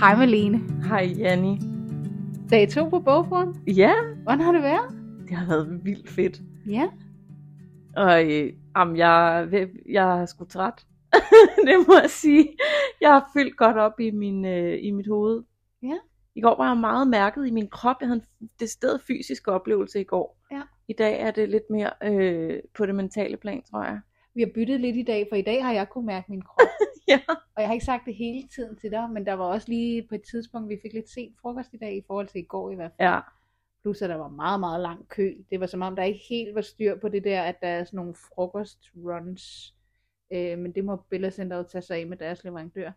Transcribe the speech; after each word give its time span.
Hej 0.00 0.16
Malene. 0.16 0.60
Hej 0.88 1.14
Janni. 1.18 1.58
Dag 2.50 2.68
to 2.68 2.88
på 2.88 2.98
bogforen. 2.98 3.62
Ja, 3.66 3.92
Hvordan 4.22 4.40
har 4.40 4.52
det 4.52 4.62
været? 4.62 4.90
det 5.28 5.36
har 5.36 5.46
været 5.46 5.80
vildt 5.84 6.10
fedt. 6.10 6.40
Ja. 6.66 6.88
Og 7.96 8.24
øh, 8.24 8.52
jamen, 8.76 8.96
jeg, 8.96 9.48
jeg 9.88 10.20
er 10.20 10.26
sgu 10.26 10.44
træt. 10.44 10.86
det 11.66 11.84
må 11.88 11.94
jeg 12.02 12.10
sige. 12.10 12.48
Jeg 13.00 13.10
har 13.10 13.30
fyldt 13.36 13.56
godt 13.56 13.76
op 13.76 14.00
i, 14.00 14.10
min, 14.10 14.44
øh, 14.44 14.78
i 14.82 14.90
mit 14.90 15.06
hoved. 15.06 15.42
Ja. 15.82 15.96
I 16.34 16.40
går 16.40 16.56
var 16.56 16.68
jeg 16.68 16.76
meget 16.76 17.08
mærket 17.08 17.46
i 17.46 17.50
min 17.50 17.68
krop. 17.68 17.96
Jeg 18.00 18.08
havde 18.08 18.20
en 18.40 18.48
decideret 18.60 19.00
fysisk 19.06 19.48
oplevelse 19.48 20.00
i 20.00 20.04
går. 20.04 20.38
Ja. 20.52 20.62
I 20.88 20.92
dag 20.92 21.20
er 21.20 21.30
det 21.30 21.48
lidt 21.48 21.70
mere 21.70 21.90
øh, 22.04 22.60
på 22.76 22.86
det 22.86 22.94
mentale 22.94 23.36
plan, 23.36 23.62
tror 23.70 23.84
jeg. 23.84 24.00
Vi 24.34 24.40
har 24.40 24.50
byttet 24.54 24.80
lidt 24.80 24.96
i 24.96 25.02
dag, 25.02 25.26
for 25.30 25.36
i 25.36 25.42
dag 25.42 25.64
har 25.64 25.72
jeg 25.72 25.88
kunnet 25.88 26.06
mærke 26.06 26.26
min 26.28 26.42
krop. 26.42 26.68
Ja. 27.12 27.20
Og 27.28 27.62
jeg 27.62 27.66
har 27.68 27.72
ikke 27.72 27.84
sagt 27.84 28.06
det 28.06 28.14
hele 28.14 28.48
tiden 28.48 28.76
til 28.76 28.90
dig, 28.90 29.10
men 29.10 29.26
der 29.26 29.32
var 29.32 29.44
også 29.44 29.68
lige 29.68 30.06
på 30.08 30.14
et 30.14 30.22
tidspunkt, 30.30 30.68
vi 30.68 30.78
fik 30.82 30.92
lidt 30.92 31.10
sent 31.10 31.34
frokost 31.42 31.72
i 31.72 31.76
dag, 31.76 31.96
i 31.96 32.02
forhold 32.06 32.28
til 32.28 32.40
i 32.40 32.44
går 32.44 32.70
i 32.70 32.74
hvert 32.74 32.92
fald. 32.98 33.08
Ja, 33.10 33.20
Plus 33.82 34.02
at 34.02 34.10
der 34.10 34.16
var 34.16 34.28
meget, 34.28 34.60
meget 34.60 34.80
lang 34.80 35.08
kø. 35.08 35.34
Det 35.50 35.60
var 35.60 35.66
som 35.66 35.82
om, 35.82 35.96
der 35.96 36.02
ikke 36.02 36.20
helt 36.30 36.54
var 36.54 36.60
styr 36.60 36.96
på 37.00 37.08
det 37.08 37.24
der, 37.24 37.42
at 37.42 37.60
der 37.62 37.68
er 37.68 37.84
sådan 37.84 37.96
nogle 37.96 38.14
frokostruns. 38.14 39.74
Øh, 40.32 40.58
men 40.58 40.72
det 40.74 40.84
må 40.84 40.96
Bellacenteret 41.10 41.66
tage 41.68 41.82
sig 41.82 41.96
af 41.96 42.06
med 42.06 42.16
deres 42.16 42.44
leverandør. 42.44 42.90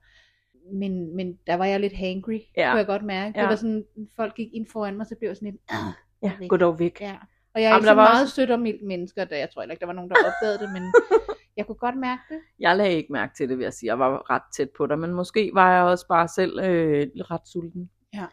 Men, 0.74 1.16
men 1.16 1.40
der 1.48 1.56
var 1.56 1.66
jeg 1.66 1.80
lidt 1.80 1.94
hangry, 1.94 2.40
Ja. 2.58 2.70
kunne 2.72 2.78
jeg 2.78 2.86
godt 2.86 3.04
mærke. 3.04 3.34
Det 3.34 3.40
Ja. 3.42 3.48
var 3.48 3.56
sådan, 3.56 3.86
folk 4.16 4.36
gik 4.36 4.54
ind 4.54 4.68
foran 4.72 4.98
mig, 4.98 5.06
så 5.06 5.16
blev 5.16 5.30
jeg 5.30 5.36
sådan 5.38 5.52
lidt, 5.52 5.62
ah, 5.70 5.94
ja 6.24 6.48
gå 6.48 6.58
dog 6.58 6.80
væk. 6.80 7.02
Ja. 7.02 7.18
Og 7.54 7.62
jeg 7.62 7.68
er 7.68 7.70
Jamen, 7.70 7.80
ikke 7.80 7.88
så 7.88 7.94
var 7.94 8.04
meget 8.10 8.24
også- 8.24 8.36
sødt 8.36 8.52
og 8.52 8.60
mildt 8.60 8.84
mennesker, 8.86 9.26
da 9.26 9.38
jeg 9.38 9.50
tror 9.50 9.62
heller 9.62 9.74
ikke, 9.74 9.80
der 9.82 9.86
var 9.86 9.94
nogen, 9.94 10.10
der 10.10 10.16
opdagede 10.28 10.58
det, 10.60 10.70
men 10.74 10.84
jeg 11.58 11.68
kunne 11.68 11.76
godt 11.76 11.98
mærke 11.98 12.22
det. 12.30 12.40
Jeg 12.60 12.78
lagde 12.78 12.94
ikke 12.94 13.14
mærke 13.14 13.34
til 13.36 13.50
det, 13.50 13.58
vil 13.58 13.64
jeg 13.64 13.74
sige. 13.74 13.88
Jeg 13.88 14.00
var 14.00 14.30
ret 14.30 14.42
tæt 14.54 14.70
på 14.78 14.88
dig, 14.88 15.00
men 15.00 15.14
måske 15.14 15.52
var 15.54 15.74
jeg 15.76 15.84
også 15.84 16.08
bare 16.08 16.28
selv 16.28 16.60
øh, 16.60 17.08
ret 17.16 17.48
sulten. 17.48 17.90
Ja. 18.14 18.26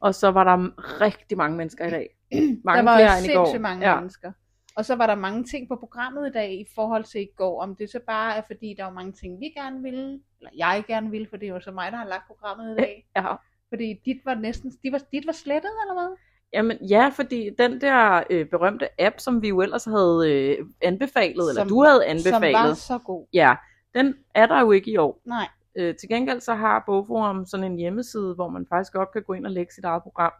Og 0.00 0.14
så 0.14 0.30
var 0.30 0.44
der 0.44 0.70
rigtig 1.00 1.38
mange 1.38 1.56
mennesker 1.56 1.86
i 1.86 1.90
dag. 1.90 2.16
Mange 2.64 2.78
der 2.78 2.82
var 2.82 2.96
flere 2.96 3.18
end 3.18 3.26
i 3.26 3.34
går. 3.34 3.44
sindssygt 3.44 3.62
mange 3.62 3.88
ja. 3.88 3.96
mennesker. 3.96 4.32
Og 4.76 4.84
så 4.84 4.96
var 4.96 5.06
der 5.06 5.14
mange 5.14 5.44
ting 5.44 5.68
på 5.68 5.76
programmet 5.76 6.28
i 6.28 6.32
dag 6.32 6.52
i 6.52 6.66
forhold 6.74 7.04
til 7.04 7.20
i 7.20 7.28
går. 7.36 7.62
Om 7.62 7.76
det 7.76 7.90
så 7.90 8.00
bare 8.06 8.36
er 8.36 8.42
fordi, 8.46 8.74
der 8.78 8.84
var 8.84 8.92
mange 8.92 9.12
ting, 9.12 9.40
vi 9.40 9.48
gerne 9.56 9.82
ville, 9.82 10.20
eller 10.40 10.50
jeg 10.56 10.84
gerne 10.86 11.10
ville, 11.10 11.26
for 11.30 11.36
det 11.36 11.48
jo 11.48 11.60
så 11.60 11.70
mig, 11.70 11.92
der 11.92 11.98
har 11.98 12.06
lagt 12.06 12.26
programmet 12.26 12.72
i 12.72 12.76
dag. 12.76 13.06
Ja. 13.16 13.34
Fordi 13.68 14.00
dit 14.04 14.20
var 14.24 14.34
næsten, 14.34 14.72
dit 14.82 14.92
var, 14.92 15.02
dit 15.12 15.26
var 15.26 15.32
slettet, 15.32 15.70
eller 15.82 15.94
hvad? 15.94 16.16
Jamen 16.52 16.84
ja, 16.86 17.08
fordi 17.14 17.50
den 17.58 17.80
der 17.80 18.22
øh, 18.30 18.46
berømte 18.46 18.88
app, 19.00 19.20
som 19.20 19.42
vi 19.42 19.48
jo 19.48 19.60
ellers 19.60 19.84
havde 19.84 20.32
øh, 20.32 20.66
anbefalet, 20.82 21.48
eller 21.48 21.62
Som- 21.62 21.68
du 21.68 21.82
havde 21.82 22.18
Som 22.22 22.32
var 22.32 22.36
anbefalet, 22.48 22.76
så 22.76 22.98
god. 22.98 23.26
ja, 23.32 23.56
den 23.94 24.14
er 24.34 24.46
der 24.46 24.60
jo 24.60 24.70
ikke 24.72 24.90
i 24.90 24.96
år. 24.96 25.20
Nej, 25.24 25.48
Øh, 25.76 25.96
til 25.96 26.08
gengæld 26.08 26.40
så 26.40 26.54
har 26.54 26.82
Bogforum 26.86 27.46
sådan 27.46 27.64
en 27.72 27.76
hjemmeside, 27.78 28.34
hvor 28.34 28.48
man 28.48 28.66
faktisk 28.68 28.92
godt 28.92 29.12
kan 29.12 29.22
gå 29.22 29.32
ind 29.32 29.46
og 29.46 29.52
lægge 29.52 29.72
sit 29.74 29.84
eget 29.84 30.02
program. 30.02 30.32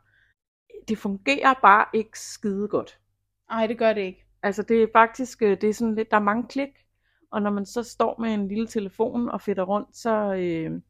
Det 0.89 0.99
fungerer 0.99 1.55
bare 1.63 1.85
ikke 1.93 2.19
skide 2.21 2.69
godt. 2.69 2.99
nej, 3.51 3.67
det 3.67 3.79
gør 3.79 3.93
det 3.93 4.01
ikke. 4.01 4.25
Altså 4.43 4.63
det 4.63 4.83
er 4.83 4.87
faktisk, 4.93 5.43
øh, 5.43 5.61
det 5.61 5.69
er 5.69 5.75
sådan 5.75 5.95
lidt, 5.95 6.11
der 6.11 6.17
er 6.17 6.21
mange 6.21 6.49
klik, 6.49 6.69
og 7.33 7.43
når 7.43 7.51
man 7.51 7.67
så 7.67 7.83
står 7.83 8.21
med 8.21 8.35
en 8.35 8.49
lille 8.49 8.67
telefon 8.67 9.29
og 9.29 9.41
fedter 9.41 9.63
rundt, 9.63 9.97
så 9.97 10.35
øh, 10.35 10.81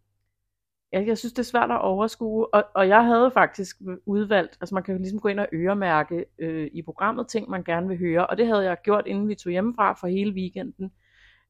ja, 0.93 1.05
jeg 1.07 1.19
synes 1.19 1.33
det 1.33 1.39
er 1.39 1.51
svært 1.51 1.71
at 1.71 1.81
overskue, 1.81 2.55
og, 2.55 2.65
og 2.75 2.89
jeg 2.89 3.05
havde 3.05 3.31
faktisk 3.31 3.77
udvalgt, 4.07 4.59
altså 4.61 4.75
man 4.75 4.85
kan 4.85 4.99
ligesom 4.99 5.21
gå 5.21 5.29
ind 5.29 5.41
og 5.41 5.49
øremærke 5.53 6.25
øh, 6.39 6.71
i 6.73 6.83
programmet 6.83 7.29
ting, 7.29 7.51
man 7.51 7.65
gerne 7.65 7.89
vil 7.89 7.99
høre, 7.99 8.27
og 8.27 8.39
det 8.39 8.47
havde 8.47 8.65
jeg 8.65 8.77
gjort, 8.85 9.07
inden 9.07 9.29
vi 9.29 9.35
tog 9.35 9.51
hjemmefra 9.51 9.93
for 9.93 10.07
hele 10.07 10.33
weekenden, 10.33 10.93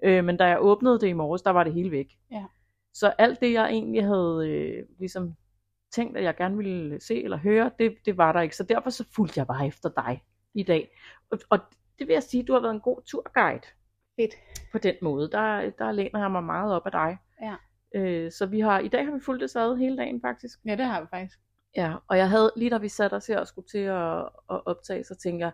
øh, 0.04 0.24
men 0.24 0.36
da 0.36 0.44
jeg 0.44 0.58
åbnede 0.60 1.00
det 1.00 1.08
i 1.08 1.12
morges, 1.12 1.42
der 1.42 1.50
var 1.50 1.64
det 1.64 1.72
hele 1.72 1.90
væk. 1.90 2.06
Ja. 2.30 2.44
Så 2.94 3.08
alt 3.18 3.40
det, 3.40 3.52
jeg 3.52 3.70
egentlig 3.70 4.04
havde 4.04 4.48
øh, 4.48 4.84
ligesom 4.98 5.34
tænkt, 5.92 6.16
at 6.16 6.24
jeg 6.24 6.36
gerne 6.36 6.56
ville 6.56 7.00
se 7.00 7.24
eller 7.24 7.36
høre, 7.36 7.70
det, 7.78 7.96
det 8.04 8.16
var 8.16 8.32
der 8.32 8.40
ikke, 8.40 8.56
så 8.56 8.64
derfor 8.64 8.90
så 8.90 9.04
fulgte 9.16 9.38
jeg 9.38 9.46
bare 9.46 9.66
efter 9.66 9.88
dig 9.88 10.22
i 10.54 10.62
dag. 10.62 10.98
Og, 11.30 11.38
og 11.50 11.58
det 11.98 12.06
vil 12.06 12.12
jeg 12.12 12.22
sige, 12.22 12.42
du 12.42 12.52
har 12.52 12.60
været 12.60 12.74
en 12.74 12.80
god 12.80 13.02
turguide 13.02 13.66
Fedt. 14.20 14.34
på 14.72 14.78
den 14.78 14.94
måde. 15.02 15.30
Der, 15.30 15.70
der 15.70 15.92
læner 15.92 16.20
jeg 16.20 16.30
mig 16.30 16.44
meget 16.44 16.74
op 16.74 16.86
af 16.86 16.92
dig. 16.92 17.18
Ja. 17.42 17.54
Øh, 17.94 18.32
så 18.32 18.46
vi 18.46 18.60
har, 18.60 18.80
i 18.80 18.88
dag 18.88 19.04
har 19.04 19.14
vi 19.14 19.20
fulgt 19.20 19.42
det 19.42 19.56
ad 19.56 19.76
hele 19.76 19.96
dagen 19.96 20.20
faktisk. 20.20 20.58
Ja, 20.66 20.76
det 20.76 20.84
har 20.84 21.00
vi 21.00 21.06
faktisk. 21.10 21.38
Ja, 21.76 21.94
og 22.08 22.16
jeg 22.16 22.30
havde, 22.30 22.52
lige 22.56 22.70
da 22.70 22.78
vi 22.78 22.88
satte 22.88 23.14
os 23.14 23.26
her 23.26 23.38
og 23.38 23.46
skulle 23.46 23.68
til 23.68 23.78
at, 23.78 24.18
at 24.50 24.66
optage, 24.66 25.04
så 25.04 25.14
tænkte 25.14 25.44
jeg, 25.44 25.52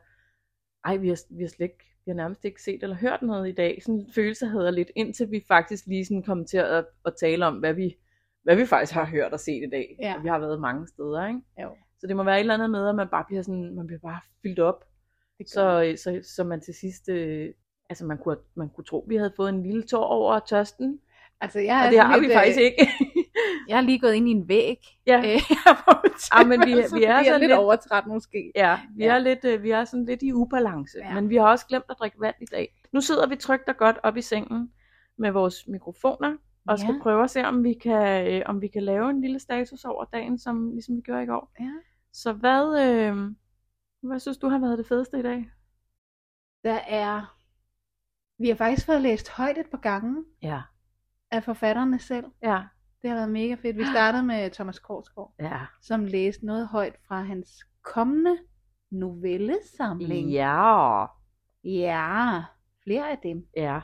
ej, 0.85 0.97
vi 0.97 1.09
har, 1.09 1.19
vi 1.31 1.43
har 1.43 1.49
slet 1.49 1.65
ikke, 1.65 1.85
vi 2.05 2.11
har 2.11 2.15
nærmest 2.15 2.45
ikke 2.45 2.63
set 2.63 2.83
eller 2.83 2.97
hørt 2.97 3.23
noget 3.23 3.49
i 3.49 3.53
dag. 3.53 3.79
Sådan 3.83 4.01
en 4.01 4.13
følelse 4.15 4.47
havde 4.47 4.65
jeg 4.65 4.73
lidt, 4.73 4.91
indtil 4.97 5.31
vi 5.31 5.45
faktisk 5.49 5.87
lige 5.87 6.05
sådan 6.05 6.23
kom 6.23 6.47
til 6.47 6.59
at, 6.59 6.87
at 7.05 7.15
tale 7.21 7.47
om, 7.47 7.59
hvad 7.59 7.75
vi, 7.75 7.97
hvad 8.43 8.57
vi 8.57 8.67
faktisk 8.67 8.93
har 8.93 9.07
hørt 9.07 9.33
og 9.33 9.41
set 9.41 9.63
i 9.67 9.71
dag. 9.71 9.97
Ja. 10.01 10.15
Og 10.17 10.23
vi 10.23 10.29
har 10.29 10.39
været 10.39 10.61
mange 10.61 10.89
steder, 10.89 11.27
ikke? 11.27 11.41
Jo. 11.63 11.77
Så 12.01 12.07
det 12.07 12.17
må 12.17 12.23
være 12.23 12.37
et 12.37 12.41
eller 12.41 12.55
andet 12.55 12.71
med, 12.71 12.89
at 12.89 12.95
man 12.95 13.09
bare 13.09 13.25
bliver 13.29 13.43
sådan, 13.43 13.75
man 13.75 13.87
bliver 13.87 14.01
bare 14.01 14.21
fyldt 14.43 14.59
op. 14.59 14.85
Så, 15.47 15.95
så, 15.97 16.21
så 16.37 16.45
man 16.45 16.61
til 16.61 16.75
sidst, 16.75 17.09
øh, 17.09 17.55
altså 17.91 18.05
man 18.05 18.19
kunne, 18.19 18.37
man 18.55 18.69
kunne 18.69 18.85
tro, 18.85 19.05
vi 19.09 19.17
havde 19.17 19.33
fået 19.37 19.49
en 19.49 19.63
lille 19.63 19.83
tår 19.83 20.05
over 20.05 20.39
tørsten, 20.39 21.01
Altså, 21.41 21.59
jeg 21.61 21.81
er 21.83 21.87
og 21.87 21.91
det 21.93 22.01
har 22.01 22.07
sådan 22.09 22.21
vi 22.21 22.27
lidt, 22.27 22.37
faktisk 22.39 22.59
øh, 22.59 22.65
ikke. 22.65 22.89
Jeg 23.69 23.77
har 23.77 23.83
lige 23.83 23.99
gået 23.99 24.15
ind 24.15 24.29
i 24.29 24.31
en 24.31 24.49
væg. 24.49 24.77
ja, 25.07 25.19
Øh, 25.19 25.25
Ja, 26.39 26.45
men 26.45 26.61
vi- 26.67 26.75
vi 26.75 27.05
er 27.05 27.15
jeg 27.17 27.25
sådan 27.25 27.41
lidt 27.41 27.51
lidt- 27.51 27.59
overtræt 27.59 28.07
måske. 28.07 28.53
ja, 28.55 28.79
vi, 28.97 29.05
Ja. 29.05 29.15
Er 29.15 29.19
lidt, 29.19 29.45
øh, 29.45 29.63
vi 29.63 29.71
er 29.71 29.85
sådan 29.85 30.05
lidt 30.05 30.23
i 30.23 30.33
ubalance, 30.33 30.99
Ja. 30.99 31.15
men 31.15 31.29
vi 31.31 31.37
har 31.37 31.45
også 31.51 31.67
glemt 31.67 31.85
at 31.91 31.97
drikke 31.99 32.21
vand 32.21 32.35
i 32.41 32.45
dag. 32.53 32.81
Nu 32.93 33.01
sidder 33.01 33.27
vi 33.27 33.37
trygt 33.37 33.69
og 33.69 33.77
godt 33.77 33.99
op 34.03 34.17
i 34.17 34.23
sengen 34.23 34.73
med 35.19 35.31
vores 35.31 35.67
mikrofoner, 35.69 36.37
og 36.69 36.79
skal 36.79 36.95
Ja. 36.95 37.03
prøve 37.03 37.25
at 37.25 37.31
se, 37.31 37.45
om 37.45 37.65
vi, 37.65 37.75
kan, 37.75 38.27
øh, 38.35 38.43
om 38.47 38.61
vi 38.61 38.69
kan 38.69 38.83
lave 38.83 39.11
en 39.11 39.21
lille 39.21 39.39
status 39.39 39.85
over 39.85 40.05
dagen, 40.05 40.39
som 40.39 40.71
ligesom 40.71 40.97
vi 40.97 41.01
gjorde 41.01 41.23
i 41.23 41.27
går. 41.27 41.53
Ja. 41.61 41.71
Så 42.13 42.33
hvad, 42.33 42.87
øh, 42.87 43.17
hvad 44.03 44.19
synes 44.19 44.39
du 44.39 44.49
har 44.49 44.59
været 44.59 44.79
det 44.79 44.87
fedeste 44.87 45.19
i 45.19 45.23
dag? 45.23 45.51
Der 46.65 46.79
er... 46.89 47.35
Vi 48.39 48.49
har 48.49 48.55
faktisk 48.57 48.87
fået 48.87 49.03
læst 49.03 49.31
højt 49.31 49.59
et 49.59 49.67
par 49.71 49.79
gange 49.79 50.25
Ja, 50.43 50.61
af 51.31 51.45
forfatterne 51.45 51.99
selv. 51.99 52.25
ja, 52.43 52.63
Det 53.03 53.11
har 53.11 53.17
været 53.17 53.31
mega 53.31 53.55
fedt. 53.55 53.77
Vi 53.77 53.85
startede 53.85 54.23
med 54.23 54.51
Thomas 54.51 54.79
Korsgaard, 54.79 55.35
ja. 55.41 55.61
som 55.83 56.05
læste 56.05 56.47
noget 56.47 56.69
højt 56.69 56.97
fra 57.09 57.23
hans 57.23 57.65
kommende 57.83 58.39
novellesamling. 58.91 60.31
Ja, 60.31 61.07
ja 61.65 62.43
flere 62.85 63.11
af 63.11 63.19
dem. 63.23 63.47
ja. 63.57 63.81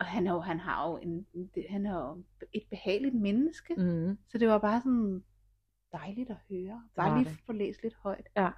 Og 0.00 0.06
han, 0.06 0.26
er 0.26 0.32
jo, 0.32 0.40
han 0.40 0.60
har 0.60 0.88
jo 0.90 0.96
en, 1.02 1.26
han 1.70 1.86
er 1.86 1.94
jo 1.94 2.24
et 2.52 2.62
behageligt 2.70 3.14
menneske. 3.14 3.74
Mm. 3.74 4.18
Så 4.28 4.38
det 4.38 4.48
var 4.48 4.58
bare 4.58 4.80
sådan 4.80 5.24
dejligt 5.92 6.30
at 6.30 6.36
høre. 6.50 6.82
Bare 6.96 7.18
lige 7.22 7.36
få 7.46 7.52
læst 7.52 7.82
lidt 7.82 7.94
højt. 7.94 8.26
Ja. 8.36 8.50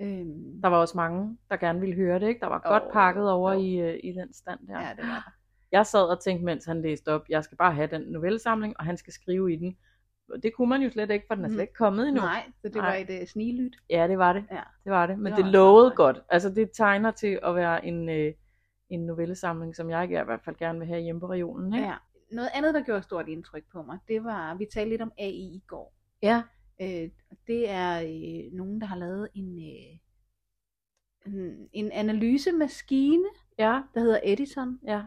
Øhm, 0.00 0.60
Der 0.62 0.68
var 0.68 0.76
også 0.76 0.96
mange, 0.96 1.38
der 1.50 1.56
gerne 1.56 1.80
ville 1.80 1.94
høre 1.94 2.18
det, 2.20 2.28
ikke? 2.28 2.40
Der 2.40 2.46
var 2.46 2.62
Jo, 2.64 2.70
godt 2.70 2.92
pakket 2.92 3.30
over 3.30 3.52
jo. 3.52 3.60
i, 3.60 3.74
øh, 3.74 4.00
i 4.04 4.12
den 4.12 4.32
stand 4.32 4.66
der. 4.66 4.80
ja, 4.80 4.90
det 4.96 5.04
var 5.08 5.14
der. 5.26 5.32
Jeg 5.74 5.86
sad 5.86 6.08
og 6.08 6.22
tænkte, 6.22 6.44
mens 6.44 6.64
han 6.64 6.82
læste 6.82 7.08
op, 7.08 7.22
jeg 7.28 7.44
skal 7.44 7.56
bare 7.58 7.74
have 7.74 7.86
den 7.86 8.00
novellesamling, 8.02 8.74
og 8.78 8.84
han 8.84 8.96
skal 8.96 9.12
skrive 9.12 9.52
i 9.52 9.56
den. 9.56 9.76
Og 10.30 10.42
Det 10.42 10.54
kunne 10.54 10.68
man 10.68 10.82
jo 10.82 10.90
slet 10.90 11.10
ikke, 11.10 11.24
for 11.28 11.34
den 11.34 11.44
er 11.44 11.48
slet 11.48 11.60
ikke 11.60 11.74
kommet 11.74 12.08
endnu. 12.08 12.20
Nej, 12.22 12.52
så 12.62 12.68
det 12.68 12.74
Nej. 12.74 12.86
var 13.06 13.14
et 13.14 13.20
uh, 13.22 13.26
snigelyt. 13.28 13.76
Ja, 13.90 14.08
det 14.08 14.18
var 14.18 14.32
det. 14.32 14.44
Ja. 14.50 14.62
Det 14.84 14.92
var 14.92 15.06
det. 15.06 15.18
Men 15.18 15.32
Det 15.32 15.44
det, 15.44 15.52
lovede 15.52 15.84
meget 15.84 15.96
godt. 15.96 16.20
Altså, 16.28 16.50
det 16.50 16.70
tegner 16.74 17.10
til 17.10 17.38
at 17.42 17.54
være 17.54 17.86
en, 17.86 18.08
øh, 18.08 18.32
en 18.90 19.06
novellesamling, 19.06 19.76
som 19.76 19.90
jeg 19.90 20.04
i 20.04 20.08
hvert 20.24 20.40
fald 20.44 20.56
gerne 20.56 20.78
vil 20.78 20.88
have 20.88 21.00
hjemme 21.00 21.20
på 21.20 21.26
regionen. 21.30 21.74
Ikke? 21.74 21.86
Ja. 21.88 21.94
Noget 22.32 22.48
andet, 22.54 22.74
der 22.74 22.82
gjorde 22.82 23.02
stort 23.02 23.28
indtryk 23.28 23.64
på 23.72 23.82
mig, 23.82 23.98
det 24.08 24.24
var, 24.24 24.54
vi 24.54 24.66
talte 24.74 24.90
lidt 24.90 25.02
om 25.02 25.12
AI 25.18 25.30
i 25.54 25.62
går. 25.66 25.94
ja. 26.22 26.42
Øh, 26.82 27.10
det 27.46 27.70
er 27.70 28.00
øh, 28.00 28.52
nogen, 28.52 28.80
der 28.80 28.86
har 28.86 28.96
lavet 28.96 29.28
en, 29.34 29.58
øh, 29.58 29.98
en, 31.34 31.68
en 31.72 31.92
analysemaskine, 31.92 33.24
Ja. 33.58 33.82
der 33.94 34.00
hedder 34.00 34.20
Edison, 34.24 34.78
Ja. 34.86 35.02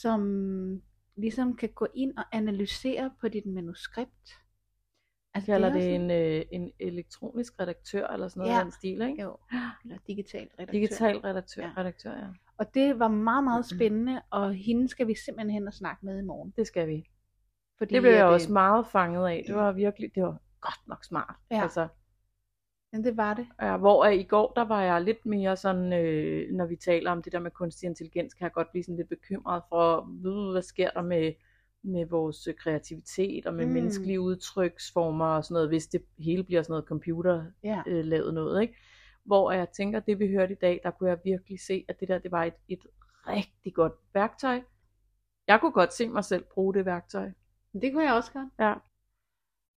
Som 0.00 0.82
ligesom 1.16 1.56
kan 1.56 1.68
gå 1.68 1.86
ind 1.94 2.16
og 2.18 2.24
analysere 2.32 3.10
på 3.20 3.28
dit 3.28 3.46
manuskript. 3.46 4.30
Altså, 5.34 5.52
Kalder 5.52 5.68
er 5.68 5.72
det 5.72 5.82
sådan- 5.82 6.00
en, 6.00 6.10
øh, 6.10 6.44
en 6.52 6.72
elektronisk 6.80 7.60
redaktør, 7.60 8.06
eller 8.08 8.28
sådan 8.28 8.40
noget 8.40 8.52
Ja. 8.52 8.58
af 8.58 8.64
den 8.64 8.72
stil, 8.72 9.00
ikke? 9.02 9.22
Jo, 9.22 9.36
eller 9.84 9.98
digital 10.06 10.48
redaktør. 10.58 10.72
Digital 10.72 11.16
redaktør, 11.18 11.62
Ja. 11.62 11.72
redaktør, 11.76 12.12
ja. 12.12 12.26
Og 12.58 12.74
det 12.74 12.98
var 12.98 13.08
meget, 13.08 13.44
meget 13.44 13.66
spændende, 13.66 14.22
og 14.30 14.54
hende 14.54 14.88
skal 14.88 15.06
vi 15.06 15.14
simpelthen 15.24 15.50
hen 15.50 15.66
og 15.68 15.74
snakke 15.74 16.06
med 16.06 16.18
i 16.18 16.22
morgen. 16.22 16.52
Det 16.56 16.66
skal 16.66 16.88
vi. 16.88 17.08
Fordi 17.78 17.94
Det 17.94 18.02
blev 18.02 18.12
jeg 18.12 18.26
at, 18.26 18.32
også 18.32 18.48
øh, 18.48 18.52
meget 18.52 18.86
fanget 18.86 19.28
af. 19.28 19.44
Det 19.46 19.54
var 19.54 19.72
virkelig, 19.72 20.10
det 20.14 20.22
var 20.22 20.36
godt 20.60 20.88
nok 20.88 21.04
smart. 21.04 21.34
Ja. 21.50 21.62
Altså, 21.62 21.88
Men 22.92 23.04
det 23.04 23.16
var 23.16 23.34
det. 23.34 23.46
Ja, 23.62 23.76
hvor 23.76 24.04
i 24.06 24.22
går, 24.22 24.52
der 24.56 24.62
var 24.64 24.82
jeg 24.82 25.02
lidt 25.02 25.26
mere 25.26 25.56
sådan, 25.56 25.92
øh, 25.92 26.52
når 26.52 26.66
vi 26.66 26.76
taler 26.76 27.10
om 27.10 27.22
det 27.22 27.32
der 27.32 27.38
med 27.38 27.50
kunstig 27.50 27.86
intelligens, 27.86 28.34
kan 28.34 28.44
jeg 28.44 28.52
godt 28.52 28.70
blive 28.70 28.84
sådan 28.84 28.96
lidt 28.96 29.08
bekymret 29.08 29.62
for, 29.68 30.08
ved, 30.22 30.52
hvad 30.52 30.62
sker 30.62 30.90
der 30.90 31.02
med, 31.02 31.32
med 31.82 32.06
vores 32.06 32.46
øh, 32.46 32.54
kreativitet 32.54 33.46
og 33.46 33.54
med 33.54 33.66
Mm. 33.66 33.72
menneskelige 33.72 34.20
udtryksformer 34.20 35.26
og 35.26 35.44
sådan 35.44 35.54
noget, 35.54 35.68
hvis 35.68 35.86
det 35.86 36.02
hele 36.18 36.44
bliver 36.44 36.62
sådan 36.62 36.72
noget 36.72 36.84
computer 36.84 37.44
Ja. 37.62 37.82
øh, 37.86 38.04
lavet 38.04 38.34
noget, 38.34 38.62
ikke? 38.62 38.74
Hvor 39.24 39.52
jeg 39.52 39.68
tænker, 39.68 40.00
det 40.00 40.18
vi 40.18 40.28
hørte 40.28 40.52
i 40.52 40.56
dag, 40.60 40.80
der 40.82 40.90
kunne 40.90 41.10
jeg 41.10 41.18
virkelig 41.24 41.60
se, 41.60 41.84
at 41.88 42.00
det 42.00 42.08
der, 42.08 42.18
det 42.18 42.30
var 42.32 42.44
et, 42.44 42.54
et 42.68 42.78
rigtig 43.28 43.74
godt 43.74 43.92
værktøj. 44.14 44.60
Jeg 45.48 45.60
kunne 45.60 45.72
godt 45.72 45.92
se 45.94 46.08
mig 46.08 46.24
selv 46.24 46.44
bruge 46.54 46.74
det 46.74 46.84
værktøj. 46.86 47.30
Det 47.82 47.92
kunne 47.92 48.04
jeg 48.04 48.14
også 48.14 48.32
godt. 48.32 48.48
Ja. 48.58 48.74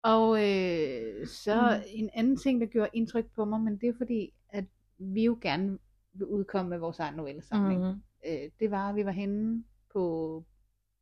Og 0.03 0.37
øh, 0.37 1.27
så 1.27 1.77
Mm. 1.77 1.83
en 1.87 2.09
anden 2.13 2.37
ting, 2.37 2.61
der 2.61 2.67
gjorde 2.67 2.89
indtryk 2.93 3.25
på 3.35 3.45
mig, 3.45 3.61
men 3.61 3.77
det 3.77 3.89
er 3.89 3.93
fordi, 3.97 4.33
at 4.49 4.65
vi 4.97 5.23
jo 5.25 5.37
gerne 5.41 5.77
vil 6.13 6.27
udkomme 6.27 6.69
med 6.69 6.77
vores 6.77 6.99
egen 6.99 7.15
novellesamling. 7.15 7.81
Mm. 7.81 8.01
Øh, 8.27 8.49
det 8.59 8.71
var, 8.71 8.89
at 8.89 8.95
vi 8.95 9.05
var 9.05 9.11
henne 9.11 9.63
på 9.93 10.43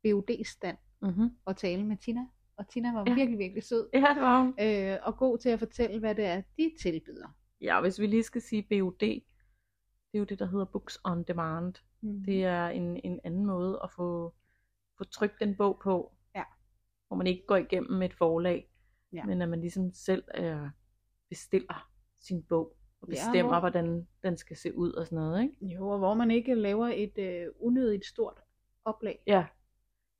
BUD-stand 0.02 0.76
Mm-hmm. 1.02 1.30
og 1.44 1.56
tale 1.56 1.84
med 1.84 1.96
Tina. 1.96 2.26
Og 2.56 2.68
Tina 2.68 2.92
var 2.92 3.04
Ja. 3.06 3.10
ja. 3.10 3.14
virkelig, 3.14 3.38
virkelig 3.38 3.62
sød. 3.62 3.88
Ja, 3.94 4.06
det 4.14 4.22
var 4.22 4.42
hun. 4.42 4.54
Øh, 4.60 4.96
og 5.02 5.16
god 5.16 5.38
til 5.38 5.48
at 5.48 5.58
fortælle, 5.58 5.98
hvad 6.00 6.14
det 6.14 6.24
er, 6.24 6.42
de 6.58 6.72
tilbyder. 6.82 7.28
Ja, 7.60 7.80
hvis 7.80 8.00
vi 8.00 8.06
lige 8.06 8.22
skal 8.22 8.40
sige 8.42 8.62
BUD, 8.62 8.92
det 8.98 9.22
er 10.14 10.18
jo 10.18 10.24
det, 10.24 10.38
der 10.38 10.46
hedder 10.46 10.64
Books 10.64 10.98
on 11.04 11.22
Demand. 11.22 11.74
Mm. 12.00 12.24
Det 12.24 12.44
er 12.44 12.66
en, 12.68 13.00
en 13.04 13.20
anden 13.24 13.46
måde 13.46 13.80
at 13.84 13.90
få, 13.90 14.34
få 14.98 15.04
trykt 15.04 15.42
en 15.42 15.56
bog 15.56 15.80
på, 15.82 16.12
Ja. 16.34 16.42
hvor 17.08 17.16
man 17.16 17.26
ikke 17.26 17.46
går 17.46 17.56
igennem 17.56 18.02
et 18.02 18.14
forlag, 18.14 18.67
Ja. 19.12 19.24
men 19.24 19.42
at 19.42 19.48
man 19.48 19.60
ligesom 19.60 19.92
selv 19.92 20.24
øh, 20.38 20.68
bestiller 21.28 21.88
sin 22.20 22.42
bog, 22.42 22.76
og 23.00 23.08
Ja, 23.08 23.12
bestemmer, 23.12 23.52
hvor- 23.52 23.60
hvordan 23.60 24.08
den 24.22 24.36
skal 24.36 24.56
se 24.56 24.74
ud 24.74 24.92
og 24.92 25.06
sådan 25.06 25.16
noget. 25.16 25.42
Ikke? 25.42 25.74
Jo, 25.74 25.88
og 25.88 25.98
hvor 25.98 26.14
man 26.14 26.30
ikke 26.30 26.54
laver 26.54 26.86
et 26.94 27.18
øh, 27.18 27.46
unødigt 27.60 28.06
stort 28.06 28.40
oplag. 28.84 29.22
Ja, 29.26 29.46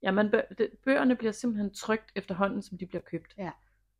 ja 0.03 0.11
man 0.11 0.27
bø- 0.35 0.53
det, 0.57 0.69
bøgerne 0.85 1.15
bliver 1.15 1.31
simpelthen 1.31 1.73
trygt 1.73 2.11
efterhånden, 2.15 2.61
som 2.61 2.77
de 2.77 2.85
bliver 2.85 3.01
købt. 3.01 3.33
Ja. 3.37 3.51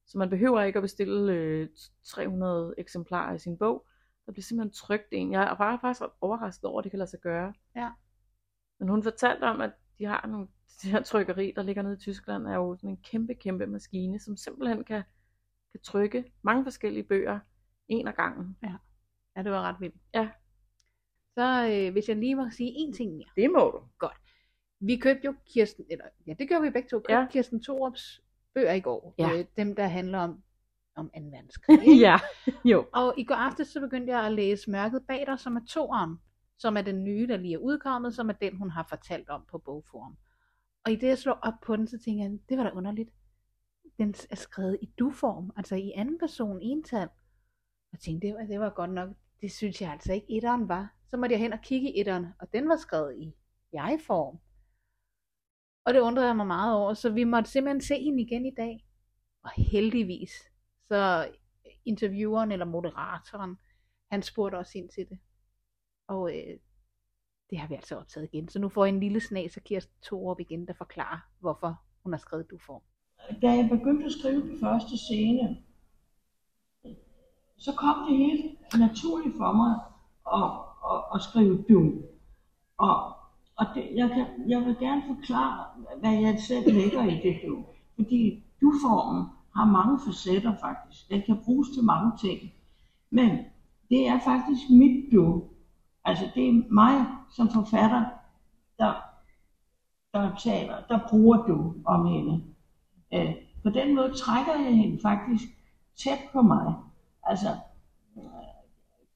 Så 0.05 0.17
man 0.17 0.29
behøver 0.29 0.61
ikke 0.61 0.77
at 0.77 0.83
bestille 0.83 1.33
øh, 1.33 1.69
300 2.03 2.73
eksemplarer 2.77 3.33
i 3.35 3.39
sin 3.39 3.57
bog. 3.57 3.85
Der 4.25 4.31
bliver 4.31 4.43
simpelthen 4.43 4.71
trygt 4.73 5.07
en. 5.11 5.31
Jeg 5.31 5.55
var 5.59 5.77
faktisk 5.81 6.01
overrasket 6.21 6.63
over, 6.69 6.79
at 6.79 6.83
det 6.83 6.91
kan 6.91 6.97
lade 6.97 7.09
sig 7.09 7.19
gøre. 7.19 7.53
Ja. 7.75 7.91
Men 8.79 8.89
hun 8.89 9.03
fortalte 9.03 9.43
om, 9.43 9.61
at 9.61 9.71
de 9.99 10.05
har 10.05 10.27
nogle, 10.27 10.47
det 10.81 10.91
her 10.91 11.01
trykkeri, 11.01 11.53
der 11.55 11.63
ligger 11.63 11.81
nede 11.81 11.93
i 11.93 11.97
Tyskland, 11.97 12.47
er 12.47 12.55
jo 12.55 12.75
sådan 12.75 12.89
en 12.89 12.97
kæmpe, 12.97 13.33
kæmpe 13.33 13.67
maskine, 13.67 14.19
som 14.19 14.37
simpelthen 14.37 14.83
kan, 14.83 15.03
kan 15.71 15.81
trykke 15.83 16.31
mange 16.41 16.63
forskellige 16.63 17.03
bøger 17.03 17.39
en 17.87 18.07
ad 18.07 18.13
gangen. 18.13 18.57
Ja, 19.35 19.43
det 19.43 19.51
var 19.51 19.61
ret 19.61 19.75
vildt. 19.79 19.95
Ja. 20.13 20.29
Så 21.37 21.67
øh, 21.71 21.91
hvis 21.91 22.09
jeg 22.09 22.17
lige 22.17 22.35
må 22.35 22.49
sige 22.49 22.71
en 22.75 22.93
ting 22.93 23.15
mere. 23.17 23.27
Det 23.35 23.51
må 23.51 23.59
du. 24.01 24.09
Vi 24.79 24.97
købte 24.97 25.25
jo 25.25 25.33
Kirsten, 25.45 25.85
eller 25.89 26.05
ja, 26.27 26.33
det 26.39 26.47
gjorde 26.47 26.63
vi 26.63 26.69
begge 26.69 26.89
to, 26.89 26.97
købte 26.97 27.13
Ja. 27.13 27.19
ja. 27.19 27.27
Kirsten 27.31 27.63
Thorups 27.63 28.21
bøger 28.53 28.73
i 28.73 28.79
går. 28.79 29.15
Ja. 29.17 29.39
Øh, 29.39 29.45
dem, 29.57 29.75
der 29.75 29.87
handler 29.87 30.19
om, 30.19 30.43
om 30.95 31.09
2. 31.09 31.19
verdenskrig. 31.19 31.79
ja, 32.05 32.19
jo. 32.65 32.87
Og 32.93 33.13
i 33.17 33.23
går 33.23 33.35
aftes 33.35 33.67
så 33.67 33.79
begyndte 33.79 34.13
jeg 34.13 34.25
at 34.25 34.31
læse 34.31 34.71
Mørket 34.71 35.07
bag 35.07 35.23
dig, 35.27 35.39
som 35.39 35.55
er 35.55 35.61
toeren, 35.69 36.17
som 36.57 36.77
er 36.77 36.81
den 36.81 37.03
nye, 37.03 37.27
der 37.27 37.37
lige 37.37 37.53
er 37.53 37.57
udkommet, 37.57 38.15
som 38.15 38.29
er 38.29 38.33
den, 38.33 38.57
hun 38.57 38.69
har 38.69 38.85
fortalt 38.89 39.29
om 39.29 39.45
på 39.51 39.57
Bogforum. 39.57 40.17
Og 40.85 40.91
i 40.91 40.95
det, 40.95 41.07
jeg 41.07 41.17
slår 41.17 41.39
op 41.41 41.53
på 41.61 41.75
den, 41.75 41.87
så 41.87 41.97
tænker 41.99 42.23
jeg, 42.23 42.39
det 42.49 42.57
var 42.57 42.63
da 42.63 42.69
underligt. 42.69 43.09
Den 43.97 44.15
er 44.29 44.35
skrevet 44.35 44.77
i 44.81 44.85
du-form, 44.99 45.51
altså 45.55 45.75
i 45.75 45.91
anden 45.95 46.19
person, 46.19 46.61
ental. 46.61 47.09
Jeg 47.91 47.99
tænkte, 47.99 48.27
det 48.27 48.35
var, 48.35 48.41
det 48.41 48.59
var 48.59 48.69
godt 48.69 48.91
nok, 48.91 49.09
det 49.41 49.51
synes 49.51 49.81
jeg 49.81 49.91
altså 49.91 50.13
ikke, 50.13 50.37
etteren 50.37 50.69
var. 50.69 50.95
Så 51.09 51.17
måtte 51.17 51.33
jeg 51.33 51.39
hen 51.39 51.53
og 51.53 51.59
kigge 51.63 51.91
i 51.91 51.99
etteren, 51.99 52.25
og 52.39 52.53
den 52.53 52.69
var 52.69 52.77
skrevet 52.77 53.17
i 53.17 53.33
jeg-form. 53.73 54.39
Og 55.85 55.93
det 55.93 55.99
undrede 55.99 56.27
jeg 56.27 56.35
mig 56.35 56.47
meget 56.47 56.75
over, 56.75 56.93
så 56.93 57.09
vi 57.09 57.23
måtte 57.23 57.49
simpelthen 57.49 57.81
se 57.81 58.03
hende 58.03 58.23
igen 58.23 58.45
i 58.45 58.55
dag. 58.57 58.85
Og 59.43 59.51
heldigvis, 59.51 60.31
så 60.87 61.31
intervieweren 61.85 62.51
eller 62.51 62.65
moderatoren, 62.65 63.57
han 64.11 64.23
spurgte 64.23 64.55
også 64.55 64.77
ind 64.77 64.89
til 64.89 65.09
det. 65.09 65.19
Og 66.07 66.37
øh, 66.37 66.59
det 67.49 67.57
har 67.57 67.67
vi 67.67 67.75
altså 67.75 67.95
optaget 67.95 68.29
igen. 68.33 68.49
Så 68.49 68.59
nu 68.59 68.69
får 68.69 68.85
jeg 68.85 68.93
en 68.93 68.99
lille 68.99 69.19
snas 69.19 69.57
af 69.57 69.63
Kirsten 69.63 69.95
Thorup 70.03 70.39
igen, 70.39 70.67
der 70.67 70.73
forklarer, 70.73 71.19
hvorfor 71.39 71.75
hun 72.03 72.13
har 72.13 72.17
skrevet 72.19 72.49
du-form. 72.49 72.81
da 73.41 73.51
jeg 73.51 73.69
begyndte 73.69 74.05
at 74.05 74.11
skrive 74.11 74.41
den 74.41 74.59
første 74.59 74.97
scene, 74.97 75.57
så 77.57 77.73
kom 77.73 77.95
det 78.09 78.17
helt 78.17 78.45
naturligt 78.77 79.35
for 79.37 79.51
mig 79.53 79.73
at, 80.37 80.49
at, 80.91 81.15
at 81.15 81.21
skrive 81.21 81.65
du. 81.69 82.03
Og, 82.77 83.13
og 83.55 83.65
det, 83.75 83.89
jeg, 83.95 84.09
kan, 84.09 84.49
jeg 84.49 84.65
vil 84.65 84.75
gerne 84.79 85.03
forklare, 85.07 85.65
hvad 85.99 86.13
jeg 86.13 86.39
selv 86.39 86.73
lægger 86.73 87.03
i 87.03 87.15
det 87.15 87.39
du. 87.47 87.65
Fordi 87.95 88.43
du-formen 88.61 89.25
har 89.55 89.65
mange 89.65 89.99
facetter 90.05 90.55
faktisk. 90.61 91.09
Den 91.09 91.21
kan 91.21 91.37
bruges 91.45 91.67
til 91.69 91.83
mange 91.83 92.11
ting. 92.21 92.51
Men 93.09 93.29
det 93.89 94.07
er 94.07 94.19
faktisk 94.19 94.69
mit 94.69 95.11
du. 95.11 95.43
Altså 96.05 96.31
det 96.35 96.49
er 96.49 96.73
mig 96.73 97.05
som 97.29 97.49
forfatter, 97.49 98.05
der, 98.79 98.93
der 100.13 100.35
taler, 100.35 100.87
der 100.87 100.99
bruger 101.09 101.37
du 101.37 101.75
om 101.85 102.05
hende. 102.05 102.43
Øh, 103.13 103.35
på 103.63 103.69
den 103.69 103.95
måde 103.95 104.13
trækker 104.13 104.53
jeg 104.53 104.75
hende 104.75 105.01
faktisk 105.01 105.43
tæt 105.97 106.19
på 106.33 106.41
mig. 106.41 106.75
Altså, 107.23 107.49
øh, 108.17 108.23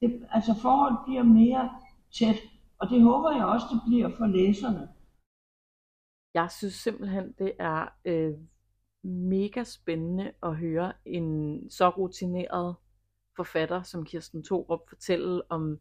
det, 0.00 0.26
altså 0.30 0.54
forholdet 0.62 0.98
bliver 1.06 1.22
mere 1.22 1.70
tæt, 2.12 2.36
og 2.78 2.88
det 2.88 3.02
håber 3.02 3.30
jeg 3.30 3.44
også, 3.44 3.66
det 3.72 3.80
bliver 3.86 4.10
for 4.18 4.26
læserne. 4.26 4.88
Jeg 6.34 6.50
synes 6.50 6.74
simpelthen, 6.74 7.34
det 7.38 7.52
er 7.58 7.88
øh, 8.04 8.34
mega 9.04 9.64
spændende 9.64 10.32
at 10.42 10.56
høre 10.56 10.92
en 11.06 11.60
så 11.70 11.88
rutineret 11.88 12.74
forfatter 13.36 13.82
som 13.82 14.04
Kirsten 14.04 14.44
Thorup 14.44 14.88
fortælle 14.88 15.42
om, 15.52 15.80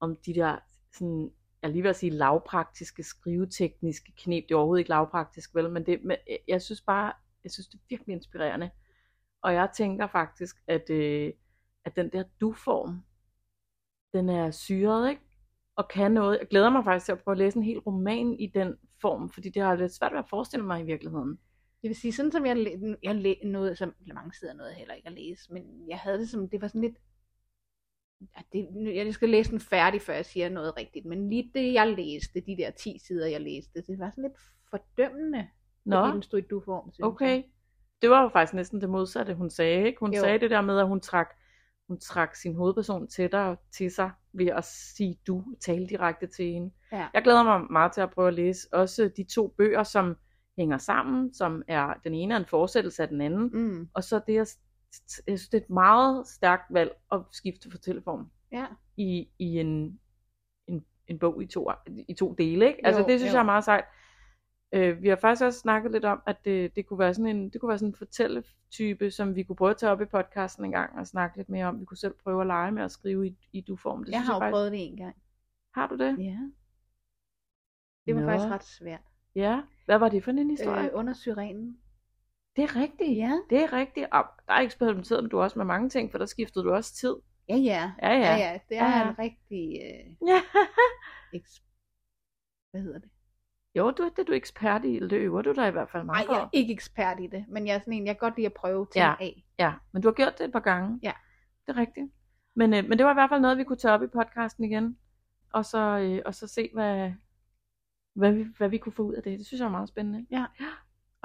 om 0.00 0.16
de 0.26 0.34
der, 0.34 0.58
sådan, 0.92 1.30
jeg 1.62 1.70
lige 1.70 1.82
vil 1.82 1.94
sige 1.94 2.10
lavpraktiske, 2.10 3.02
skrivetekniske 3.02 4.12
knep. 4.16 4.44
Det 4.48 4.50
er 4.54 4.56
overhovedet 4.58 4.80
ikke 4.80 4.90
lavpraktisk, 4.90 5.54
vel, 5.54 5.70
men, 5.70 5.86
det, 5.86 6.04
men 6.04 6.16
øh, 6.30 6.36
jeg- 6.48 6.62
synes 6.62 6.80
bare, 6.82 7.12
jeg 7.44 7.52
synes 7.52 7.68
det 7.68 7.74
er 7.78 7.82
virkelig 7.88 8.12
inspirerende. 8.14 8.70
Og 9.42 9.54
jeg 9.54 9.70
tænker 9.76 10.06
faktisk, 10.06 10.56
at, 10.66 10.90
øh, 10.90 11.32
at 11.84 11.96
den 11.96 12.12
der 12.12 12.24
du-form, 12.40 13.02
den 14.12 14.28
er 14.28 14.50
syret, 14.50 15.10
ikke? 15.10 15.22
Og 15.76 15.88
kan 15.88 16.12
noget. 16.12 16.38
Jeg 16.38 16.48
glæder 16.48 16.70
mig 16.70 16.84
faktisk 16.84 17.04
til 17.04 17.12
at 17.12 17.22
prøve 17.22 17.32
at 17.32 17.38
læse 17.38 17.56
en 17.56 17.62
hel 17.62 17.78
roman 17.78 18.32
i 18.34 18.46
den 18.46 18.76
form, 19.00 19.30
fordi 19.30 19.48
det 19.50 19.62
har 19.62 19.74
lidt 19.76 19.92
svært 19.94 20.12
ved 20.12 20.18
at 20.18 20.28
forestille 20.28 20.66
mig 20.66 20.80
i 20.80 20.84
virkeligheden. 20.84 21.30
Det 21.82 21.88
vil 21.88 21.96
sige, 21.96 22.12
sådan 22.12 22.32
som 22.32 22.46
jeg, 22.46 22.56
jeg 23.02 23.14
læ- 23.14 23.44
noget, 23.44 23.78
som 23.78 23.94
mange 24.14 24.32
sider 24.34 24.52
noget 24.52 24.74
heller 24.74 24.94
ikke 24.94 25.06
at 25.08 25.12
læse, 25.14 25.52
men 25.52 25.88
jeg 25.88 25.98
havde 25.98 26.18
det 26.18 26.28
som, 26.28 26.48
det 26.48 26.60
var 26.60 26.68
sådan 26.68 26.80
lidt, 26.80 26.96
det, 28.52 28.68
jeg 28.94 29.14
skal 29.14 29.28
læse 29.28 29.50
den 29.50 29.60
færdig, 29.60 30.02
før 30.02 30.14
jeg 30.14 30.26
siger 30.26 30.48
noget 30.48 30.76
rigtigt, 30.76 31.06
men 31.06 31.28
lige 31.30 31.50
det, 31.54 31.72
jeg 31.72 31.88
læste, 31.88 32.40
de 32.40 32.56
der 32.56 32.70
10 32.70 32.98
sider, 33.06 33.26
jeg 33.26 33.40
læste, 33.40 33.82
det 33.86 33.98
var 33.98 34.10
sådan 34.10 34.22
lidt 34.24 34.38
fordømmende, 34.70 35.46
Nå, 35.84 35.96
fordi 35.96 36.14
den 36.14 36.22
stod 36.22 36.38
i 36.38 36.42
du-form, 36.42 36.92
okay. 37.02 37.26
jeg. 37.26 37.44
Det 38.02 38.10
var 38.10 38.22
jo 38.22 38.28
faktisk 38.28 38.54
næsten 38.54 38.80
det 38.80 38.90
modsatte, 38.90 39.34
hun 39.34 39.50
sagde. 39.50 39.86
Ikke? 39.86 40.00
Hun 40.00 40.14
Jo. 40.14 40.20
sagde 40.20 40.38
det 40.38 40.50
der 40.50 40.60
med, 40.60 40.78
at 40.78 40.86
hun 40.88 41.00
trak, 41.00 41.34
hun 41.88 41.98
trak 42.00 42.34
sin 42.36 42.54
hovedperson 42.54 43.08
tættere 43.08 43.56
til 43.72 43.90
sig 43.90 44.10
ved 44.32 44.46
at 44.46 44.64
sige 44.64 45.18
du, 45.26 45.44
tale 45.60 45.86
direkte 45.88 46.26
til 46.26 46.52
hende. 46.52 46.70
Ja. 46.92 47.06
Jeg 47.14 47.22
glæder 47.22 47.42
mig 47.42 47.60
meget 47.70 47.92
til 47.92 48.00
at 48.00 48.10
prøve 48.10 48.28
at 48.28 48.34
læse 48.34 48.68
også 48.72 49.10
de 49.16 49.24
to 49.24 49.48
bøger, 49.48 49.82
som 49.82 50.16
hænger 50.58 50.78
sammen, 50.78 51.34
som 51.34 51.62
er 51.68 51.94
den 52.04 52.14
ene 52.14 52.34
er 52.34 52.38
en 52.38 52.46
fortsættelse 52.46 53.02
af 53.02 53.08
den 53.08 53.20
anden, 53.20 53.50
Mm, 53.52 53.88
og 53.94 54.04
så 54.04 54.20
det, 54.26 54.34
jeg, 54.34 54.46
jeg 55.26 55.38
synes, 55.38 55.48
det 55.48 55.58
er 55.58 55.64
et 55.64 55.70
meget 55.70 56.26
stærkt 56.26 56.74
valg 56.74 56.90
at 57.12 57.20
skifte 57.30 57.70
fortælleform 57.70 58.30
ja. 58.52 58.66
i, 58.96 59.28
i 59.38 59.60
en, 59.60 60.00
en, 60.66 60.84
en 61.06 61.18
bog 61.18 61.42
i 61.42 61.46
to, 61.46 61.70
i 62.08 62.14
to 62.14 62.34
dele. 62.34 62.66
Ikke? 62.66 62.86
Altså 62.86 63.00
Jo, 63.00 63.08
det 63.08 63.20
synes 63.20 63.32
jo. 63.32 63.36
jeg 63.36 63.40
er 63.40 63.46
meget 63.46 63.64
sejt. 63.64 63.84
Øh, 64.72 65.02
vi 65.02 65.08
har 65.08 65.16
faktisk 65.16 65.44
også 65.44 65.58
snakket 65.58 65.92
lidt 65.92 66.04
om, 66.04 66.22
at 66.26 66.36
det, 66.44 66.76
det 66.76 66.86
kunne 66.86 66.98
være 66.98 67.14
sådan 67.14 67.36
en, 67.36 67.48
det 67.50 67.60
kunne 67.60 67.68
være 67.68 67.78
sådan 67.78 67.90
en 67.90 67.96
fortælletype, 67.96 69.10
som 69.10 69.34
vi 69.34 69.42
kunne 69.42 69.56
prøve 69.56 69.70
at 69.70 69.76
tage 69.76 69.92
op 69.92 70.00
i 70.00 70.04
podcasten 70.04 70.64
en 70.64 70.70
gang 70.70 70.98
og 70.98 71.06
snakke 71.06 71.36
lidt 71.36 71.48
mere 71.48 71.66
om. 71.66 71.80
Vi 71.80 71.84
kunne 71.84 71.96
selv 71.96 72.14
prøve 72.22 72.40
at 72.40 72.46
lege 72.46 72.72
med 72.72 72.82
at 72.82 72.90
skrive 72.90 73.26
i, 73.26 73.36
i 73.52 73.60
du-form. 73.60 74.04
Det 74.04 74.12
Jeg 74.12 74.18
synes 74.18 74.26
har 74.26 74.34
jo 74.34 74.40
faktisk, 74.40 74.52
prøvet 74.52 74.72
det 74.72 74.86
en 74.86 74.96
gang. 74.96 75.16
Har 75.74 75.86
du 75.88 75.96
det? 75.96 76.18
Ja. 76.18 76.38
Det 78.06 78.14
var 78.14 78.20
Nå. 78.20 78.26
faktisk 78.26 78.50
ret 78.50 78.64
svært. 78.64 79.00
Ja. 79.34 79.62
Hvad 79.84 79.98
var 79.98 80.08
det 80.08 80.24
for 80.24 80.30
en 80.30 80.50
historie? 80.50 80.84
Øh, 80.84 80.90
under 80.92 81.12
syrenen. 81.12 81.80
Det 82.56 82.64
er 82.64 82.76
rigtigt. 82.76 83.16
Ja. 83.16 83.38
Det 83.50 83.62
er 83.62 83.72
rigtigt. 83.72 84.06
Og 84.12 84.24
der 84.46 84.52
er 84.54 84.60
eksperimenteret 84.60 85.30
du 85.32 85.40
også 85.40 85.58
med 85.58 85.66
mange 85.66 85.88
ting, 85.88 86.10
for 86.10 86.18
der 86.18 86.26
skiftede 86.26 86.64
du 86.64 86.72
også 86.72 86.94
tid. 86.94 87.16
Ja, 87.48 87.56
ja. 87.56 87.92
Ja, 88.02 88.08
ja. 88.12 88.18
Ja, 88.18 88.36
ja. 88.36 88.58
Det 88.68 88.78
er 88.78 88.84
Ja, 88.84 88.98
ja. 88.98 89.08
en 89.08 89.18
rigtig... 89.18 89.80
Øh, 89.84 90.28
Ja. 90.28 90.40
eks... 91.32 91.62
Hvad 92.70 92.80
hedder 92.82 92.98
det? 92.98 93.10
jo, 93.74 93.90
du, 93.90 94.04
det 94.04 94.18
er 94.18 94.24
du 94.24 94.32
ekspert 94.32 94.84
i, 94.84 94.98
det 95.00 95.12
øver 95.12 95.42
du 95.42 95.52
dig 95.52 95.68
i 95.68 95.70
hvert 95.70 95.90
fald 95.90 96.04
Nej, 96.04 96.14
meget 96.14 96.28
jeg 96.28 96.42
er 96.44 96.48
ikke 96.52 96.72
ekspert 96.72 97.20
i 97.20 97.26
det, 97.26 97.44
men 97.48 97.66
jeg 97.66 97.74
er 97.74 97.78
sådan 97.78 97.92
en, 97.92 98.06
jeg 98.06 98.14
kan 98.14 98.20
godt 98.28 98.36
lide 98.36 98.46
at 98.46 98.52
prøve 98.54 98.86
ting 98.92 99.02
Ja. 99.02 99.14
af. 99.20 99.44
Ja, 99.58 99.72
men 99.92 100.02
du 100.02 100.08
har 100.08 100.12
gjort 100.12 100.38
det 100.38 100.44
et 100.46 100.52
par 100.52 100.60
gange. 100.60 101.00
Ja. 101.02 101.12
Det 101.66 101.72
er 101.72 101.76
rigtigt. 101.76 102.06
Men, 102.56 102.74
øh, 102.74 102.84
men 102.88 102.98
det 102.98 103.06
var 103.06 103.12
i 103.12 103.14
hvert 103.14 103.30
fald 103.30 103.40
noget, 103.40 103.58
vi 103.58 103.64
kunne 103.64 103.76
tage 103.76 103.94
op 103.94 104.02
i 104.02 104.06
podcasten 104.06 104.64
igen. 104.64 104.98
Og 105.52 105.64
så, 105.64 105.78
øh, 105.78 106.22
og 106.26 106.34
så 106.34 106.46
se, 106.46 106.70
hvad, 106.74 107.12
hvad, 108.14 108.32
vi, 108.32 108.46
hvad 108.58 108.68
vi 108.68 108.78
kunne 108.78 108.92
få 108.92 109.02
ud 109.02 109.14
af 109.14 109.22
det. 109.22 109.38
Det 109.38 109.46
synes 109.46 109.58
jeg 109.60 109.66
er 109.66 109.70
meget 109.70 109.88
spændende. 109.88 110.26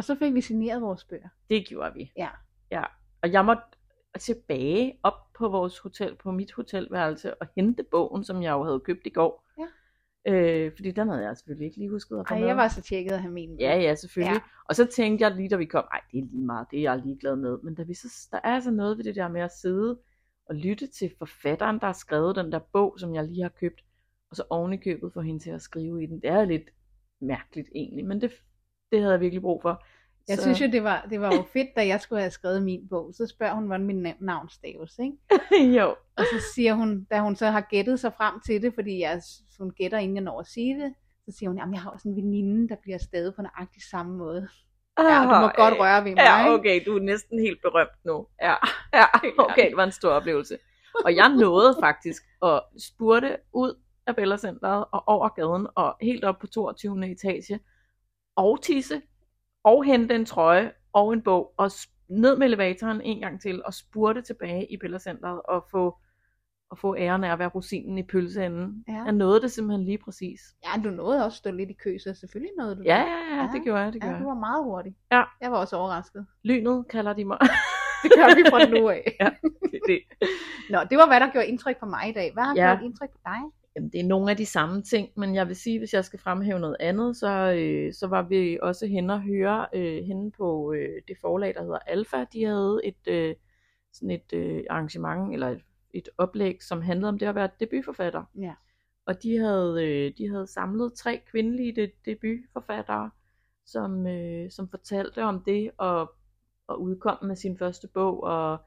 Og 0.02 0.06
så 0.06 0.16
fik 0.16 0.34
vi 0.34 0.42
signeret 0.42 0.82
vores 0.82 1.04
bøger. 1.04 1.30
Det 1.50 1.68
gjorde 1.68 1.94
vi. 1.94 2.12
Ja. 2.18 2.30
ja. 2.72 2.84
Og 3.22 3.32
jeg 3.32 3.46
måtte 3.46 3.64
tilbage 4.20 5.00
op 5.04 5.34
på 5.38 5.50
vores 5.50 5.80
hotel, 5.80 6.16
på 6.16 6.32
mit 6.32 6.52
hotelværelse, 6.52 7.42
og 7.42 7.48
hente 7.56 7.84
bogen, 7.84 8.24
som 8.24 8.44
jeg 8.44 8.52
jo 8.52 8.64
havde 8.64 8.80
købt 8.80 9.02
i 9.06 9.10
går. 9.10 9.50
Ja. 9.60 10.34
Øh, 10.34 10.76
fordi 10.76 10.92
den 10.92 11.10
havde 11.10 11.24
jeg 11.24 11.38
selvfølgelig 11.38 11.66
ikke 11.66 11.78
lige 11.78 11.90
husket 11.90 12.20
at 12.20 12.28
få 12.28 12.34
Ej, 12.34 12.40
med. 12.40 12.48
jeg 12.48 12.58
var 12.58 12.68
så 12.68 12.82
tjekket 12.82 13.12
at 13.12 13.22
have 13.22 13.34
min. 13.34 13.60
Ja, 13.60 13.78
ja, 13.78 13.96
selvfølgelig. 13.96 14.36
Ja. 14.36 14.66
Og 14.70 14.76
så 14.76 14.86
tænkte 14.86 15.24
jeg 15.24 15.36
lige, 15.36 15.50
da 15.50 15.56
vi 15.56 15.66
kom, 15.66 15.84
nej, 15.94 16.02
det 16.12 16.20
er 16.20 16.26
lige 16.32 16.46
meget, 16.46 16.68
det 16.72 16.80
er 16.80 16.84
jeg 16.84 17.02
ligeglad 17.06 17.36
med. 17.36 17.58
Men 17.64 17.76
da 17.76 17.84
vi 17.84 17.94
så, 17.94 18.28
der 18.32 18.38
er 18.44 18.54
altså 18.54 18.72
noget 18.72 18.98
ved 18.98 19.04
det 19.04 19.16
der 19.16 19.28
med 19.28 19.42
at 19.42 19.52
sidde 19.52 20.00
og 20.46 20.56
lytte 20.56 20.88
til 20.88 21.12
forfatteren, 21.18 21.80
der 21.80 21.86
har 21.86 21.94
skrevet 21.94 22.36
den 22.36 22.52
der 22.52 22.60
bog, 22.60 22.96
som 23.00 23.16
jeg 23.16 23.24
lige 23.24 23.42
har 23.42 23.50
købt, 23.60 23.84
og 24.30 24.36
så 24.36 24.44
oven 24.50 24.74
i 24.74 24.78
købet 24.78 25.14
få 25.14 25.22
hende 25.22 25.40
til 25.40 25.50
at 25.50 25.62
skrive 25.62 26.04
i 26.04 26.06
den. 26.06 26.22
Det 26.22 26.30
er 26.30 26.46
lidt 26.46 26.70
mærkeligt 27.20 27.70
egentlig, 27.76 28.06
men 28.06 28.22
det, 28.22 28.32
det 28.92 29.00
havde 29.00 29.12
jeg 29.12 29.20
virkelig 29.22 29.42
brug 29.42 29.62
for. 29.62 29.84
Jeg 30.28 30.38
så... 30.38 30.44
synes 30.44 30.62
jo, 30.62 30.66
det 30.72 30.84
var, 30.84 31.08
det 31.10 31.22
var 31.22 31.36
jo 31.36 31.44
fedt, 31.54 31.70
da 31.76 31.88
jeg 31.88 32.02
skulle 32.02 32.20
have 32.22 32.32
skrevet 32.32 32.64
min 32.64 32.88
bog. 32.90 33.14
Så 33.14 33.28
spørger 33.28 33.54
hun, 33.54 33.66
hvordan 33.66 33.86
min 33.86 34.06
nav- 34.06 34.26
navn 34.26 34.50
staves, 34.50 35.00
ikke? 35.00 35.74
jo. 35.80 35.96
Og 36.18 36.24
så 36.24 36.46
siger 36.56 36.74
hun, 36.74 37.08
da 37.12 37.20
hun 37.20 37.36
så 37.36 37.46
har 37.46 37.62
gættet 37.62 38.00
sig 38.00 38.14
frem 38.18 38.34
til 38.46 38.62
det, 38.62 38.74
fordi 38.74 39.00
jeg, 39.00 39.22
hun 39.60 39.72
gætter, 39.72 39.98
inden 39.98 40.16
jeg 40.16 40.24
når 40.24 40.40
at 40.40 40.48
sige 40.48 40.80
det, 40.84 40.94
så 41.26 41.38
siger 41.38 41.50
hun, 41.50 41.58
jamen 41.58 41.74
jeg 41.74 41.82
har 41.82 41.90
også 41.92 42.10
en 42.10 42.16
veninde, 42.16 42.70
der 42.70 42.76
bliver 42.82 42.98
stadig 42.98 43.36
på 43.36 43.42
nøjagtig 43.42 43.82
samme 43.92 44.18
måde. 44.18 44.48
Ja, 45.00 45.04
du 45.24 45.28
må 45.28 45.36
Ah, 45.36 45.54
godt 45.56 45.80
røre 45.80 46.04
ved 46.04 46.12
mig, 46.12 46.18
Ja, 46.18 46.54
okay, 46.54 46.82
du 46.86 46.96
er 46.98 47.02
næsten 47.02 47.40
helt 47.40 47.62
berømt 47.62 48.06
nu. 48.06 48.28
Ja, 48.42 48.56
ja 49.00 49.06
okay, 49.38 49.70
det 49.70 49.78
var 49.78 49.84
en 49.84 49.92
stor 49.92 50.10
oplevelse. 50.10 50.58
Og 51.06 51.16
jeg 51.16 51.30
nåede 51.30 51.78
faktisk 51.80 52.24
at 52.44 52.62
spurte 52.80 53.38
ud 53.54 53.80
af 54.08 54.16
Bella 54.16 54.38
Centeret 54.38 54.86
og 54.92 55.04
over 55.08 55.30
gaden 55.30 55.68
og 55.76 55.96
helt 56.02 56.24
op 56.24 56.40
på 56.40 56.48
22. 56.48 57.12
etage 57.12 57.60
og 58.36 58.62
tisse 58.62 59.02
og 59.64 59.84
hente 59.84 60.16
en 60.16 60.26
trøje 60.26 60.72
og 60.94 61.14
en 61.14 61.22
bog 61.22 61.54
og 61.58 61.72
ned 62.10 62.38
med 62.38 62.48
elevatoren 62.48 63.02
en 63.02 63.20
gang 63.20 63.42
til 63.42 63.62
og 63.66 63.74
spurte 63.74 64.22
tilbage 64.22 64.72
i 64.74 64.78
Bella 64.78 65.00
Centeret 65.00 65.42
og 65.42 65.66
få, 65.72 65.98
og 66.70 66.78
få 66.78 66.96
æren 66.98 67.24
af 67.24 67.32
at 67.34 67.40
være 67.40 67.48
rosinen 67.48 67.98
i 67.98 68.04
pølseenden. 68.04 68.84
Ja. 68.88 69.04
Jeg 69.04 69.12
nåede 69.12 69.42
det 69.42 69.52
simpelthen 69.52 69.86
lige 69.86 69.98
præcis. 69.98 70.40
Ja, 70.66 70.82
du 70.84 70.90
nåede 70.90 71.26
også 71.26 71.36
at 71.36 71.38
stå 71.38 71.52
lidt 71.52 71.70
i 71.70 71.74
kø, 71.74 71.98
så 71.98 72.14
selvfølgelig 72.14 72.52
nåede 72.58 72.76
du 72.76 72.82
Ja, 72.86 72.98
det. 73.00 73.06
ja, 73.34 73.36
ja, 73.42 73.48
det 73.54 73.60
Ja. 73.60 73.64
gjorde 73.64 73.80
jeg, 73.82 73.94
det 73.94 74.00
Ja, 74.00 74.06
gjorde 74.06 74.18
du 74.20 74.24
jeg. 74.24 74.28
var 74.28 74.40
meget 74.40 74.64
hurtig. 74.64 74.96
Ja. 75.12 75.24
Jeg 75.42 75.52
var 75.52 75.58
også 75.58 75.76
overrasket. 75.76 76.26
Lynet 76.44 76.88
kalder 76.88 77.14
de 77.14 77.26
mig. 77.26 77.38
Det 78.04 78.12
gør 78.16 78.36
vi 78.36 78.44
fra 78.50 78.66
nu 78.80 78.90
af. 78.90 79.16
ja, 79.20 79.30
det, 79.72 79.80
det. 79.88 80.00
Nå, 80.70 80.80
det 80.90 80.98
var 80.98 81.08
hvad 81.08 81.20
der 81.20 81.32
gjorde 81.32 81.48
indtryk 81.48 81.80
på 81.80 81.86
mig 81.86 82.10
i 82.10 82.12
dag. 82.14 82.34
Hvad 82.34 82.44
har 82.44 82.54
Ja. 82.56 82.68
gjort 82.76 82.84
indtryk 82.86 83.10
på 83.12 83.20
dig? 83.26 83.40
Jamen, 83.76 83.90
det 83.90 84.00
er 84.00 84.08
nogle 84.08 84.32
af 84.32 84.38
de 84.38 84.46
samme 84.46 84.82
ting, 84.82 85.10
men 85.16 85.36
jeg 85.36 85.48
vil 85.48 85.56
sige, 85.56 85.80
hvis 85.80 85.94
jeg 85.94 86.06
skal 86.06 86.20
fremhæve 86.20 86.60
noget 86.60 86.78
andet, 86.80 87.18
så, 87.18 87.54
øh, 87.58 87.94
så 87.94 88.08
var 88.08 88.22
vi 88.22 88.60
også 88.62 88.88
hen 88.88 89.10
og 89.10 89.22
høre 89.22 89.68
øh, 89.74 90.04
henne 90.04 90.32
på 90.32 90.74
øh, 90.74 91.02
det 91.08 91.18
forlag, 91.22 91.54
der 91.54 91.62
hedder 91.62 91.80
Alfa. 91.80 92.26
De 92.34 92.46
havde 92.46 92.82
et, 92.84 93.08
øh, 93.08 93.36
sådan 93.94 94.12
et 94.12 94.34
øh, 94.34 94.64
arrangement, 94.70 95.34
eller 95.34 95.50
et, 95.50 95.62
et 95.94 96.10
oplæg, 96.18 96.64
som 96.64 96.82
handlede 96.82 97.10
om 97.10 97.20
det 97.20 97.26
at 97.26 97.36
være 97.36 97.50
debutforfatter. 97.60 98.24
Ja. 98.40 98.54
Og 99.06 99.24
de 99.24 99.38
havde, 99.38 99.88
øh, 99.88 100.14
de 100.18 100.30
havde 100.30 100.48
samlet 100.48 100.94
tre 100.94 101.22
kvindelige 101.32 101.76
de, 101.76 101.92
debutforfattere, 102.06 103.10
som, 103.66 104.08
øh, 104.08 104.52
som 104.52 104.70
fortalte 104.70 105.24
om 105.24 105.44
det 105.44 105.72
og, 105.78 106.12
og 106.68 106.82
udkom 106.82 107.26
med 107.26 107.36
sin 107.36 107.58
første 107.58 107.88
bog, 107.88 108.24
og 108.24 108.58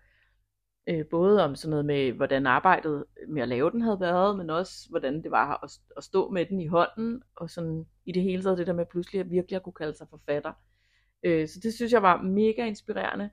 øh, 0.88 1.04
både 1.10 1.44
om 1.44 1.54
sådan 1.54 1.70
noget 1.70 1.84
med, 1.84 2.12
hvordan 2.12 2.46
arbejdet 2.46 3.04
med 3.28 3.42
at 3.42 3.48
lave 3.48 3.70
den 3.70 3.82
havde 3.82 4.00
været, 4.00 4.36
men 4.38 4.50
også 4.50 4.86
hvordan 4.90 5.22
det 5.22 5.30
var 5.30 5.60
at, 5.64 5.70
at 5.96 6.04
stå 6.04 6.30
med 6.30 6.46
den 6.46 6.60
i 6.60 6.66
hånden, 6.66 7.22
og 7.36 7.50
sådan 7.50 7.86
i 8.06 8.12
det 8.12 8.22
hele 8.22 8.42
taget 8.42 8.58
det 8.58 8.66
der 8.66 8.72
med 8.72 8.86
pludselig 8.90 9.20
at 9.20 9.30
virkelig 9.30 9.56
at 9.56 9.62
kunne 9.62 9.72
kalde 9.72 9.96
sig 9.96 10.06
forfatter. 10.10 10.52
Øh, 11.22 11.48
så 11.48 11.60
det 11.62 11.74
synes 11.74 11.92
jeg 11.92 12.02
var 12.02 12.22
mega 12.22 12.66
inspirerende. 12.66 13.30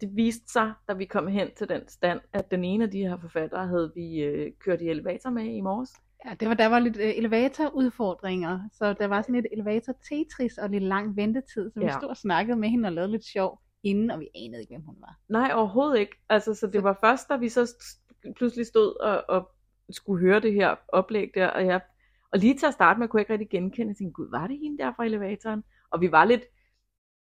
Det 0.00 0.10
viste 0.16 0.52
sig, 0.52 0.72
da 0.88 0.92
vi 0.92 1.04
kom 1.04 1.26
hen 1.26 1.48
til 1.56 1.68
den 1.68 1.88
stand, 1.88 2.20
at 2.32 2.50
den 2.50 2.64
ene 2.64 2.84
af 2.84 2.90
de 2.90 2.98
her 2.98 3.16
forfattere 3.20 3.66
havde 3.66 3.92
vi 3.94 4.18
øh, 4.22 4.52
kørt 4.60 4.80
i 4.80 4.88
elevator 4.88 5.30
med 5.30 5.44
i 5.44 5.60
morges. 5.60 5.90
Ja, 6.26 6.34
det 6.40 6.48
var, 6.48 6.54
der 6.54 6.66
var 6.66 6.78
lidt 6.78 6.96
øh, 6.96 7.12
elevatorudfordringer, 7.16 8.60
så 8.72 8.92
der 8.92 9.06
var 9.06 9.22
sådan 9.22 9.34
lidt 9.34 9.46
elevator 9.52 9.92
Tetris 9.92 10.58
og 10.58 10.70
lidt 10.70 10.82
lang 10.82 11.16
ventetid, 11.16 11.70
så 11.70 11.80
vi 11.80 11.86
Ja. 11.86 11.98
stod 11.98 12.08
og 12.08 12.16
snakkede 12.16 12.56
med 12.58 12.68
hende 12.68 12.86
og 12.86 12.92
lavede 12.92 13.10
lidt 13.12 13.24
sjov 13.24 13.60
inden, 13.84 14.10
og 14.10 14.20
vi 14.20 14.28
anede 14.34 14.60
ikke, 14.60 14.74
hvem 14.74 14.82
hun 14.82 14.96
var. 15.00 15.18
Nej, 15.28 15.50
overhovedet 15.54 15.98
ikke. 15.98 16.16
Altså, 16.28 16.54
så 16.54 16.66
det 16.66 16.82
var 16.82 16.98
først, 17.00 17.28
da 17.28 17.36
vi 17.36 17.48
så 17.48 17.84
pludselig 18.36 18.66
stod 18.66 19.00
og, 19.00 19.24
og 19.28 19.50
skulle 19.90 20.20
høre 20.20 20.40
det 20.40 20.52
her 20.52 20.76
oplæg 20.88 21.30
der, 21.34 21.46
og 21.46 21.66
jeg 21.66 21.80
og 22.34 22.40
lige 22.40 22.58
til 22.58 22.66
at 22.66 22.72
starte 22.72 23.00
med, 23.00 23.08
kunne 23.08 23.18
jeg 23.18 23.22
ikke 23.22 23.32
rigtig 23.32 23.50
genkende, 23.50 23.88
jeg 23.88 23.96
tænkte, 23.96 24.12
gud, 24.12 24.30
var 24.30 24.46
det 24.46 24.58
hende 24.58 24.78
der 24.78 24.92
fra 24.96 25.04
elevatoren? 25.04 25.64
Og 25.90 26.00
vi 26.00 26.12
var 26.12 26.24
lidt, 26.24 26.42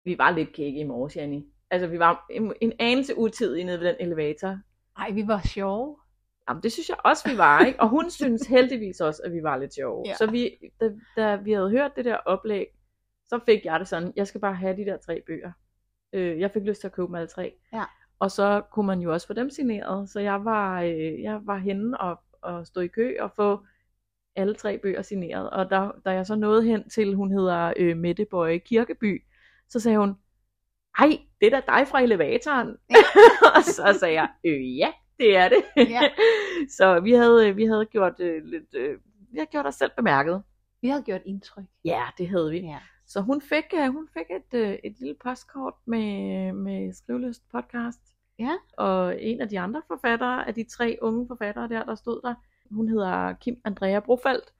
vi 0.06 0.18
var 0.18 0.32
lidt 0.32 0.54
kække 0.54 0.80
i 0.80 0.84
morges, 0.84 1.16
Janni. 1.16 1.46
Altså, 1.70 1.88
vi 1.88 2.00
var 2.00 2.26
en, 2.30 2.54
en 2.62 2.74
anelse 2.80 3.18
utidige 3.18 3.66
nede 3.66 3.80
ved 3.80 3.88
den 3.88 3.96
elevator. 4.00 4.60
Ej, 4.98 5.12
vi 5.12 5.28
var 5.28 5.42
sjove. 5.42 5.98
Jamen, 6.50 6.64
det 6.64 6.72
synes 6.72 6.90
jeg 6.90 6.98
også, 7.06 7.30
vi 7.30 7.38
var, 7.38 7.66
ikke? 7.66 7.80
Og 7.80 7.90
hun 7.90 8.10
synes 8.10 8.48
heldigvis 8.56 9.02
også, 9.02 9.22
at 9.26 9.34
vi 9.34 9.44
var 9.44 9.58
lidt 9.58 9.74
sjove. 9.74 10.04
Ja. 10.08 10.14
Så 10.14 10.32
vi, 10.32 10.58
da, 10.80 10.92
da 11.18 11.36
vi 11.36 11.52
havde 11.52 11.70
hørt 11.70 11.96
det 11.96 12.06
der 12.06 12.16
oplæg, 12.16 12.68
så 13.28 13.40
fik 13.46 13.66
jeg 13.66 13.80
det 13.80 13.88
sådan, 13.88 14.14
jeg 14.16 14.28
skal 14.28 14.42
bare 14.42 14.56
have 14.56 14.78
de 14.78 14.86
der 14.86 14.98
tre 14.98 15.22
bøger. 15.28 15.52
Øh, 16.16 16.40
jeg 16.40 16.52
fik 16.52 16.64
lyst 16.64 16.82
til 16.82 16.88
at 16.88 16.94
købe 16.94 17.08
dem 17.08 17.16
alle 17.16 17.28
tre. 17.28 17.54
Ja. 17.74 17.84
Og 18.20 18.32
så 18.32 18.62
kunne 18.72 18.88
man 18.88 19.00
jo 19.00 19.14
også 19.14 19.28
få 19.28 19.34
dem 19.34 19.50
signeret. 19.50 20.10
Så 20.10 20.20
jeg 20.20 20.46
var, 20.46 20.82
øh, 20.82 21.22
jeg 21.22 21.40
var 21.44 21.58
henne 21.58 22.02
og, 22.02 22.20
og 22.42 22.68
stå 22.68 22.82
i 22.82 22.88
kø 22.88 23.16
og 23.20 23.32
få 23.32 23.66
alle 24.36 24.56
tre 24.56 24.78
bøger 24.78 25.02
signeret. 25.02 25.50
Og 25.50 25.70
da, 25.70 25.90
da 26.06 26.10
jeg 26.12 26.26
så 26.26 26.36
nåede 26.36 26.64
hen 26.64 26.90
til, 26.90 27.16
hun 27.16 27.32
hedder 27.32 27.74
øh, 27.78 27.98
Mette 27.98 28.26
Bøje 28.26 28.58
Kirkeby, 28.58 29.24
så 29.70 29.80
sagde 29.80 29.98
hun, 29.98 30.16
ej, 31.00 31.20
det 31.42 31.54
er 31.54 31.62
da 31.62 31.78
dig 31.78 31.88
fra 31.88 32.02
elevatoren. 32.02 32.78
og 33.56 33.64
så 33.64 33.98
sagde 34.00 34.14
jeg, 34.14 34.30
øh, 34.44 34.78
ja, 34.78 34.92
det 35.20 35.38
er 35.38 35.50
det. 35.50 35.64
Ja. 35.90 36.02
så 36.78 37.00
vi 37.00 37.12
havde, 37.12 37.56
vi 37.56 37.66
havde 37.66 37.86
gjort 37.86 38.20
øh, 38.20 38.46
lidt, 38.46 38.76
øh, 38.76 38.98
vi 39.32 39.38
havde 39.38 39.50
gjort 39.52 39.66
os 39.66 39.76
selv 39.76 39.92
bemærket. 39.98 40.44
Vi 40.82 40.88
havde 40.88 41.04
gjort 41.04 41.22
indtryk. 41.26 41.64
Ja, 41.86 42.04
det 42.18 42.30
havde 42.30 42.52
vi. 42.52 42.60
Ja. 42.60 42.80
Så 43.08 43.22
hun 43.22 43.42
fik, 43.42 43.66
øh, 43.74 43.88
hun 43.94 44.08
fik 44.14 44.26
et, 44.30 44.60
øh, 44.60 44.78
et 44.84 45.00
lille 45.00 45.16
postkort 45.24 45.74
med, 45.86 46.52
med 46.54 46.94
Skrivelyst 46.94 47.44
podcast. 47.52 48.00
Ja. 48.40 48.52
Og 48.78 49.22
en 49.24 49.42
af 49.42 49.50
de 49.50 49.60
andre 49.60 49.82
forfattere, 49.88 50.48
af 50.48 50.54
de 50.54 50.64
tre 50.64 50.98
unge 51.02 51.28
forfattere 51.28 51.70
der, 51.70 51.84
der 51.86 51.96
stod 51.96 52.22
der, 52.22 52.36
hun 52.72 52.90
hedder 52.90 53.34
Kim 53.34 53.62
Andrea 53.66 54.00
Brofeldt. 54.00 54.54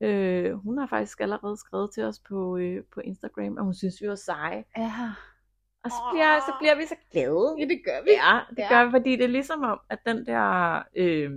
Øh, 0.00 0.52
hun 0.54 0.78
har 0.78 0.86
faktisk 0.86 1.20
allerede 1.20 1.56
skrevet 1.56 1.90
til 1.94 2.02
os 2.04 2.18
på, 2.28 2.56
øh, 2.56 2.84
på 2.94 3.00
Instagram, 3.00 3.56
og 3.56 3.64
hun 3.64 3.74
synes, 3.74 3.94
vi 4.02 4.08
var 4.08 4.14
seje. 4.14 4.64
Ja. 4.76 5.10
Og 5.84 5.90
så 5.90 5.96
bliver, 6.12 6.38
så 6.40 6.52
bliver 6.60 6.74
vi 6.76 6.86
så 6.86 6.94
glade. 7.12 7.56
ja, 7.58 7.64
det 7.64 7.82
gør 7.84 8.02
vi. 8.04 8.10
Ja, 8.10 8.40
det 8.50 8.58
Ja. 8.58 8.68
gør 8.68 8.84
vi, 8.84 8.90
fordi 8.90 9.10
det 9.16 9.24
er 9.24 9.28
ligesom 9.28 9.62
om, 9.62 9.80
at 9.90 9.98
den 10.06 10.26
der 10.26 10.82
øh, 10.96 11.30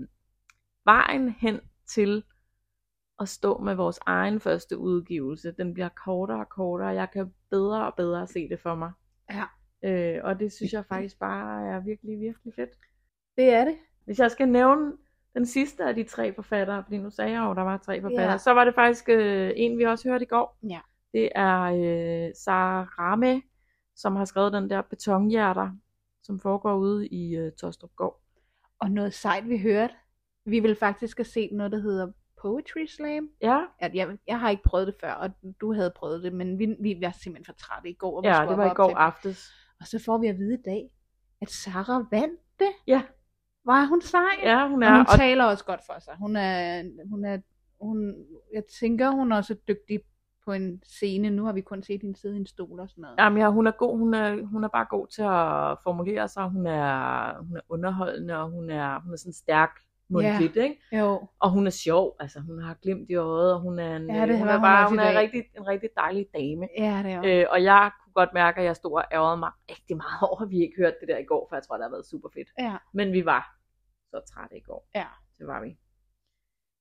vejen 0.85 1.29
hen 1.29 1.59
til 1.87 2.23
at 3.19 3.29
stå 3.29 3.57
med 3.57 3.75
vores 3.75 3.99
egen 4.05 4.39
første 4.39 4.77
udgivelse, 4.77 5.51
den 5.51 5.73
bliver 5.73 5.89
kortere 6.05 6.39
og 6.39 6.49
kortere. 6.49 6.87
Jeg 6.87 7.11
kan 7.11 7.33
bedre 7.49 7.85
og 7.85 7.93
bedre 7.97 8.27
se 8.27 8.49
det 8.49 8.59
for 8.59 8.75
mig. 8.75 8.91
Ja. 9.31 9.43
Øh, 9.83 10.21
og 10.23 10.39
det 10.39 10.53
synes 10.53 10.73
jeg 10.73 10.85
faktisk 10.85 11.19
bare 11.19 11.67
er 11.67 11.79
virkelig, 11.79 12.19
virkelig 12.19 12.53
fedt. 12.55 12.69
Det 13.37 13.49
er 13.53 13.65
det. 13.65 13.75
Hvis 14.05 14.19
jeg 14.19 14.31
skal 14.31 14.47
nævne 14.49 14.93
den 15.33 15.45
sidste 15.45 15.83
af 15.83 15.95
de 15.95 16.03
tre 16.03 16.33
forfattere, 16.33 16.83
fordi 16.83 16.97
nu 16.97 17.09
sagde 17.09 17.31
jeg 17.31 17.39
jo, 17.39 17.51
at 17.51 17.57
der 17.57 17.63
var 17.63 17.77
tre 17.77 18.01
forfattere, 18.01 18.31
Ja. 18.31 18.37
så 18.37 18.51
var 18.51 18.63
det 18.65 18.75
faktisk 18.75 19.09
øh, 19.09 19.51
en, 19.55 19.77
vi 19.77 19.83
også 19.83 20.09
hørte 20.09 20.23
i 20.25 20.27
går. 20.27 20.57
Ja. 20.69 20.79
Det 21.13 21.29
er 21.35 21.61
øh, 21.61 22.31
Sara 22.35 22.83
Rame, 22.83 23.41
som 23.95 24.15
har 24.15 24.25
skrevet 24.25 24.53
den 24.53 24.69
der 24.69 24.81
betonhjerter, 24.81 25.71
som 26.23 26.39
foregår 26.39 26.75
ude 26.75 27.07
i 27.07 27.35
øh, 27.35 27.51
Tostrup 27.51 27.91
Gård. 27.95 28.21
Og 28.79 28.91
noget 28.91 29.13
sejt, 29.13 29.49
vi 29.49 29.57
hørte. 29.57 29.93
Vi 30.45 30.59
vil 30.59 30.75
faktisk 30.75 31.17
have 31.17 31.25
set 31.25 31.49
noget, 31.53 31.71
der 31.71 31.79
hedder 31.79 32.11
Poetry 32.45 32.85
Slam. 32.85 33.29
Ja, 33.41 33.61
At 33.79 33.95
jeg, 33.95 34.17
jeg 34.27 34.39
har 34.39 34.49
ikke 34.49 34.63
prøvet 34.63 34.87
det 34.87 34.95
før, 35.01 35.11
og 35.11 35.29
du 35.61 35.73
havde 35.73 35.91
prøvet 35.95 36.23
det, 36.23 36.33
men 36.33 36.59
vi, 36.59 36.75
vi 36.81 36.97
var 37.01 37.11
simpelthen 37.11 37.45
for 37.45 37.53
trætte 37.53 37.89
i 37.89 37.93
går. 37.93 38.17
Og 38.17 38.23
vi 38.23 38.27
ja 38.27 38.45
det 38.49 38.57
var 38.57 38.65
i 38.65 38.69
og 38.69 38.75
går 38.75 38.95
aftes. 38.95 39.51
Og 39.79 39.87
så 39.87 40.03
får 40.05 40.17
vi 40.17 40.27
at 40.27 40.37
vide 40.37 40.53
i 40.53 40.61
dag, 40.65 40.89
at 41.41 41.49
Sarah 41.49 42.11
vandt 42.11 42.39
det. 42.59 42.69
Ja, 42.87 43.01
Var 43.65 43.85
hun 43.85 44.01
sej? 44.01 44.19
ja 44.43 44.67
hun 44.67 44.83
Og 44.83 44.89
er. 44.89 44.93
hun 44.97 45.05
Og, 45.09 45.17
taler 45.17 45.43
også 45.45 45.65
godt 45.65 45.81
for 45.85 45.99
sig. 45.99 46.15
Hun 46.19 46.35
er, 46.35 46.83
hun 47.09 47.25
er, 47.25 47.37
hun, 47.81 48.25
jeg 48.53 48.63
tænker, 48.79 49.11
hun 49.11 49.31
er 49.31 49.35
også 49.37 49.55
dygtig 49.67 49.99
på 50.45 50.51
en 50.51 50.83
scene. 50.85 51.29
Nu 51.29 51.45
har 51.45 51.53
vi 51.53 51.61
kun 51.61 51.83
set 51.83 52.01
hende 52.01 52.15
sidde 52.19 52.35
i 52.35 52.39
en 52.39 52.45
stol 52.47 52.79
og 52.79 52.89
sådan 52.89 53.01
noget. 53.01 53.15
jamen, 53.19 53.39
ja, 53.41 53.49
hun 53.49 53.67
er 53.67 53.71
god. 53.71 53.97
Hun 53.97 54.13
er, 54.13 54.43
hun 54.45 54.63
er 54.63 54.67
bare 54.67 54.85
god 54.89 55.07
til 55.07 55.21
at 55.21 55.77
formulere 55.83 56.27
sig. 56.27 56.49
Hun 56.49 56.67
er, 56.67 57.37
hun 57.43 57.57
er 57.57 57.61
underholdende, 57.69 58.37
og 58.37 58.49
hun 58.49 58.69
er, 58.69 58.99
hun 59.01 59.13
er 59.13 59.17
sådan 59.17 59.33
stærk 59.33 59.79
mundtligt, 60.09 60.55
ikke? 60.55 60.81
Jo, 60.91 61.27
Og 61.39 61.49
hun 61.51 61.67
er 61.67 61.71
sjov. 61.71 62.15
Altså, 62.19 62.39
hun 62.39 62.61
har 62.61 62.73
glimt 62.81 63.09
i 63.09 63.15
øjet, 63.15 63.53
og 63.53 63.59
hun 63.61 63.79
er 63.79 63.95
en, 63.95 64.09
Ja, 64.15 64.21
det 64.21 64.29
øh, 64.33 64.39
hun 64.39 64.47
er 64.47 64.59
bare, 64.59 64.83
også 64.85 64.89
hun 64.91 64.99
er 64.99 65.09
en 65.11 65.17
rigtig, 65.17 65.43
en 65.57 65.67
rigtig 65.67 65.89
dejlig 65.97 66.27
dame. 66.33 66.67
ja 66.77 67.01
det 67.03 67.11
er 67.11 67.17
jo. 67.17 67.41
Øh, 67.41 67.45
og 67.51 67.63
jeg 67.63 67.91
kunne 68.03 68.13
godt 68.13 68.29
mærke, 68.33 68.59
at 68.59 68.65
jeg 68.65 68.75
stod 68.75 68.91
og 68.91 69.03
ærgerede 69.11 69.37
mig 69.37 69.51
rigtig 69.69 69.97
meget 69.97 70.21
over, 70.29 70.41
at 70.41 70.49
vi 70.49 70.57
ikke 70.61 70.75
hørte 70.77 70.95
det 71.01 71.07
der 71.09 71.17
i 71.17 71.23
går, 71.23 71.47
for 71.49 71.55
jeg 71.55 71.63
tror, 71.63 71.75
det 71.77 71.83
har 71.83 71.89
været 71.91 72.05
super 72.05 72.29
fedt. 72.33 72.47
Ja, 72.59 72.77
Men 72.93 73.11
vi 73.13 73.25
var 73.25 73.55
så 74.11 74.21
trætte 74.33 74.57
i 74.57 74.61
går. 74.61 74.89
ja. 74.95 75.05
Det 75.39 75.47
var 75.47 75.61
vi. 75.63 75.77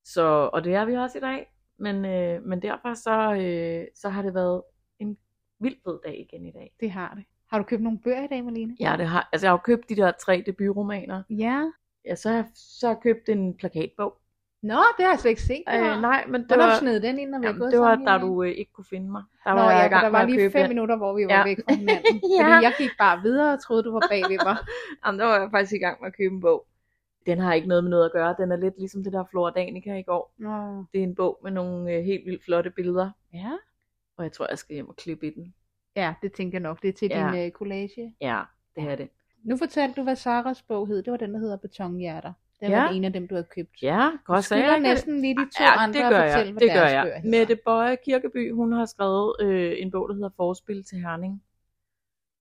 Så, 0.04 0.50
og 0.52 0.64
det 0.64 0.74
er 0.74 0.84
vi 0.84 0.94
også 0.96 1.18
i 1.18 1.20
dag. 1.20 1.46
Men, 1.78 2.04
øh, 2.04 2.42
men 2.42 2.62
derfor 2.62 2.94
så, 2.94 3.34
øh, 3.34 3.86
så 3.94 4.08
har 4.08 4.22
det 4.22 4.34
været 4.34 4.62
en 4.98 5.16
vild 5.60 5.76
fed 5.84 5.98
dag 6.04 6.20
igen 6.20 6.46
i 6.46 6.52
dag. 6.52 6.74
Det 6.80 6.90
har 6.90 7.14
det. 7.14 7.24
Har 7.50 7.58
du 7.58 7.64
købt 7.64 7.82
nogle 7.82 7.98
bøger 7.98 8.24
i 8.24 8.26
dag, 8.26 8.44
Malene? 8.44 8.76
Ja, 8.80 8.94
det 8.98 9.06
har, 9.06 9.28
altså 9.32 9.46
jeg 9.46 9.50
har 9.50 9.58
jo 9.58 9.62
købt 9.64 9.88
de 9.88 9.96
der 9.96 10.12
tre 10.12 10.42
debutromaner. 10.46 11.22
Ja. 11.30 11.70
Ja, 12.04 12.14
så 12.14 12.28
har 12.28 12.36
jeg, 12.36 12.44
så 12.54 12.86
har 12.86 12.94
jeg 12.94 13.02
købt 13.02 13.28
en 13.28 13.54
plakatbog. 13.56 14.16
Nå, 14.62 14.74
det 14.96 15.04
har 15.04 15.12
jeg 15.12 15.18
slet 15.18 15.30
ikke 15.30 15.42
set. 15.42 15.62
Øh, 15.74 16.00
nej, 16.00 16.24
men 16.26 16.40
det 16.40 16.48
Hvornår 16.48 16.64
var, 16.66 16.78
sned 16.78 17.00
den 17.00 17.18
ind, 17.18 17.30
når 17.30 17.38
vi 17.38 17.46
jamen, 17.46 17.60
gået 17.60 17.72
det 17.72 17.80
var 17.80 17.94
da 17.96 18.18
du 18.18 18.42
øh, 18.42 18.50
ikke 18.50 18.72
kunne 18.72 18.84
finde 18.84 19.10
mig. 19.10 19.22
Der 19.44 19.54
Nå, 19.54 19.60
var 19.60 19.70
jeg 19.70 19.80
ja, 19.80 19.86
i 19.86 19.88
gang 19.88 20.04
der 20.04 20.10
var 20.10 20.24
lige 20.26 20.50
fem 20.50 20.60
den. 20.60 20.68
minutter, 20.68 20.96
hvor 20.96 21.14
vi 21.16 21.24
var 21.24 21.30
Ja. 21.34 21.44
væk 21.44 21.58
fra 21.68 21.74
hinanden. 21.74 22.14
Ja. 22.38 22.44
Fordi 22.44 22.64
jeg 22.64 22.74
gik 22.78 22.90
bare 22.98 23.22
videre 23.22 23.52
og 23.52 23.62
troede, 23.62 23.82
du 23.82 23.92
var 23.92 24.02
bag 24.10 24.22
ved 24.28 24.38
mig. 24.44 24.56
Jamen, 25.06 25.18
der 25.20 25.26
var 25.26 25.38
jeg 25.40 25.48
faktisk 25.50 25.72
i 25.72 25.78
gang 25.78 26.00
med 26.00 26.06
at 26.08 26.16
købe 26.16 26.34
en 26.34 26.40
bog. 26.40 26.66
Den 27.26 27.38
har 27.38 27.54
ikke 27.54 27.68
noget 27.68 27.84
med 27.84 27.90
noget 27.90 28.04
at 28.04 28.12
gøre. 28.12 28.34
Den 28.38 28.52
er 28.52 28.56
lidt 28.56 28.74
ligesom 28.78 29.04
det 29.04 29.12
der 29.12 29.24
Flora 29.30 29.50
Danica 29.50 29.94
i 29.98 30.02
går. 30.02 30.34
Nå. 30.38 30.84
Det 30.92 30.98
er 31.00 31.04
en 31.04 31.14
bog 31.14 31.40
med 31.42 31.50
nogle 31.50 31.92
øh, 31.92 32.04
helt 32.04 32.26
vildt 32.26 32.44
flotte 32.44 32.70
billeder. 32.70 33.10
Ja. 33.34 33.52
Og 34.16 34.24
jeg 34.24 34.32
tror, 34.32 34.46
jeg 34.50 34.58
skal 34.58 34.74
hjem 34.74 34.88
og 34.88 34.96
klippe 34.96 35.26
i 35.26 35.30
den. 35.30 35.54
Ja, 35.96 36.14
det 36.22 36.32
tænker 36.32 36.58
jeg 36.58 36.62
nok. 36.62 36.82
Det 36.82 36.88
er 36.88 36.92
til 36.92 37.08
Ja. 37.10 37.30
din 37.34 37.46
uh, 37.46 37.50
collage. 37.52 38.14
Ja, 38.20 38.42
det 38.76 38.84
er 38.90 38.96
det. 38.96 39.08
Nu 39.44 39.56
fortalte 39.56 39.94
du, 39.96 40.02
hvad 40.02 40.16
Saras 40.16 40.62
bog 40.62 40.86
hed. 40.88 41.02
Det 41.02 41.10
var 41.10 41.16
den, 41.16 41.34
der 41.34 41.40
hedder 41.40 41.56
Betonhjerter. 41.56 42.32
Det 42.60 42.70
Ja. 42.70 42.82
var 42.82 42.88
en 42.88 43.04
af 43.04 43.12
dem, 43.12 43.28
du 43.28 43.34
havde 43.34 43.46
købt. 43.54 43.82
Ja, 43.82 44.10
godt 44.24 44.44
skylder 44.44 44.62
jeg 44.64 44.80
næsten 44.80 45.20
lige 45.20 45.34
de 45.36 45.44
to 45.58 45.64
ja, 45.64 45.82
andre 45.82 46.00
det 46.02 46.10
gør 46.10 46.28
fortælle, 46.28 46.52
jeg. 46.52 46.60
Det 46.60 46.70
gør 46.72 46.86
jeg. 46.86 47.20
Mette 47.24 47.56
Bøje 47.64 47.96
Kirkeby, 48.04 48.52
hun 48.52 48.72
har 48.72 48.84
skrevet 48.86 49.34
øh, 49.40 49.72
en 49.78 49.90
bog, 49.90 50.08
der 50.08 50.14
hedder 50.14 50.30
Forspil 50.36 50.84
til 50.84 50.98
Herning, 50.98 51.42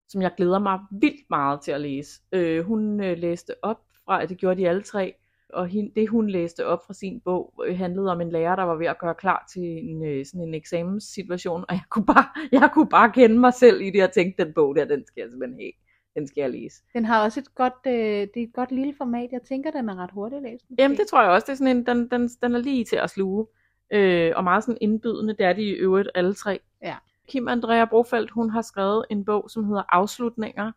som 0.08 0.22
jeg 0.22 0.32
glæder 0.36 0.58
mig 0.58 0.78
vildt 1.00 1.30
meget 1.30 1.60
til 1.60 1.72
at 1.72 1.80
læse. 1.80 2.10
Øh, 2.32 2.64
hun 2.64 3.00
øh, 3.04 3.18
læste 3.18 3.54
op 3.62 3.80
fra, 4.04 4.26
det 4.26 4.38
gjorde 4.38 4.60
de 4.60 4.68
alle 4.68 4.82
tre, 4.82 5.14
og 5.52 5.66
hin, 5.68 5.92
det 5.96 6.08
hun 6.08 6.28
læste 6.30 6.66
op 6.66 6.78
fra 6.86 6.94
sin 6.94 7.20
bog, 7.20 7.54
øh, 7.66 7.78
handlede 7.78 8.12
om 8.12 8.20
en 8.20 8.30
lærer, 8.30 8.56
der 8.56 8.62
var 8.62 8.74
ved 8.74 8.86
at 8.86 8.98
gøre 8.98 9.14
klar 9.14 9.44
til 9.52 9.62
en, 9.62 10.04
øh, 10.04 10.26
sådan 10.26 10.48
en 10.48 10.54
eksamenssituation, 10.54 11.64
og 11.68 11.74
jeg 11.74 11.82
kunne, 11.90 12.06
bare, 12.06 12.26
jeg 12.52 12.70
kunne 12.74 12.88
bare 12.88 13.12
kende 13.12 13.38
mig 13.38 13.54
selv 13.54 13.80
i 13.80 13.90
det, 13.90 14.02
og 14.04 14.12
tænke, 14.12 14.44
den 14.44 14.54
bog 14.54 14.76
der, 14.76 14.84
den 14.84 15.06
skal 15.06 15.20
jeg 15.20 15.30
simpelthen 15.30 15.60
have. 15.60 15.72
Den 16.14 16.26
skal 16.26 16.40
jeg 16.40 16.50
læse. 16.50 16.82
Den 16.92 17.04
har 17.04 17.24
også 17.24 17.40
et 17.40 17.54
godt, 17.54 17.86
øh, 17.86 17.92
det 17.92 18.36
er 18.36 18.42
et 18.42 18.52
godt 18.52 18.72
lille 18.72 18.94
format. 18.98 19.28
Jeg 19.32 19.42
tænker, 19.42 19.70
den 19.70 19.88
er 19.88 19.96
ret 19.96 20.10
hurtigt 20.10 20.42
læst. 20.42 20.64
Jamen 20.78 20.96
det 20.96 21.06
tror 21.06 21.22
jeg 21.22 21.30
også, 21.30 21.44
det 21.44 21.52
er 21.52 21.56
sådan 21.56 21.76
en, 21.76 21.86
den, 21.86 22.10
den, 22.10 22.28
den 22.42 22.54
er 22.54 22.58
lige 22.58 22.84
til 22.84 22.96
at 22.96 23.10
sluge. 23.10 23.46
Øh, 23.92 24.32
og 24.36 24.44
meget 24.44 24.64
sådan 24.64 24.78
indbydende, 24.80 25.36
det 25.38 25.46
er 25.46 25.52
de 25.52 25.62
i 25.62 25.70
øvrigt 25.70 26.08
alle 26.14 26.34
tre. 26.34 26.60
Ja. 26.82 26.96
Kim 27.28 27.48
Andrea 27.48 27.84
Brofeldt, 27.84 28.30
hun 28.30 28.50
har 28.50 28.62
skrevet 28.62 29.04
en 29.10 29.24
bog, 29.24 29.50
som 29.50 29.64
hedder 29.64 29.82
Afslutninger. 29.88 30.72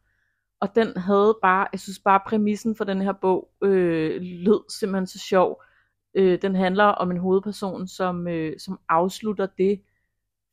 Og 0.59 0.75
den 0.75 0.97
havde 0.97 1.37
bare, 1.41 1.67
jeg 1.71 1.79
synes 1.79 1.99
bare 1.99 2.19
præmissen 2.27 2.75
for 2.75 2.83
den 2.83 3.01
her 3.01 3.11
bog 3.11 3.49
øh, 3.61 4.21
lød 4.21 4.71
simpelthen 4.79 5.07
så 5.07 5.19
sjov. 5.19 5.63
Øh, 6.13 6.41
den 6.41 6.55
handler 6.55 6.83
om 6.83 7.11
en 7.11 7.17
hovedperson, 7.17 7.87
som, 7.87 8.27
øh, 8.27 8.59
som 8.59 8.79
afslutter 8.89 9.47
det, 9.57 9.81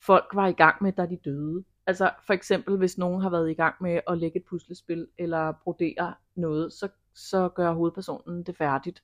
folk 0.03 0.27
var 0.35 0.47
i 0.47 0.53
gang 0.53 0.83
med, 0.83 0.93
da 0.93 1.07
de 1.07 1.19
døde. 1.25 1.65
Altså 1.87 2.11
for 2.27 2.33
eksempel, 2.33 2.77
hvis 2.77 2.99
nogen 2.99 3.21
har 3.23 3.31
været 3.31 3.51
i 3.51 3.55
gang 3.55 3.75
med 3.81 4.01
at 4.07 4.19
lægge 4.19 4.39
et 4.39 4.45
puslespil, 4.45 5.07
eller 5.19 5.53
brodere 5.53 6.15
noget, 6.35 6.73
så, 6.73 6.89
så 7.15 7.49
gør 7.49 7.73
hovedpersonen 7.73 8.43
det 8.43 8.57
færdigt. 8.57 9.03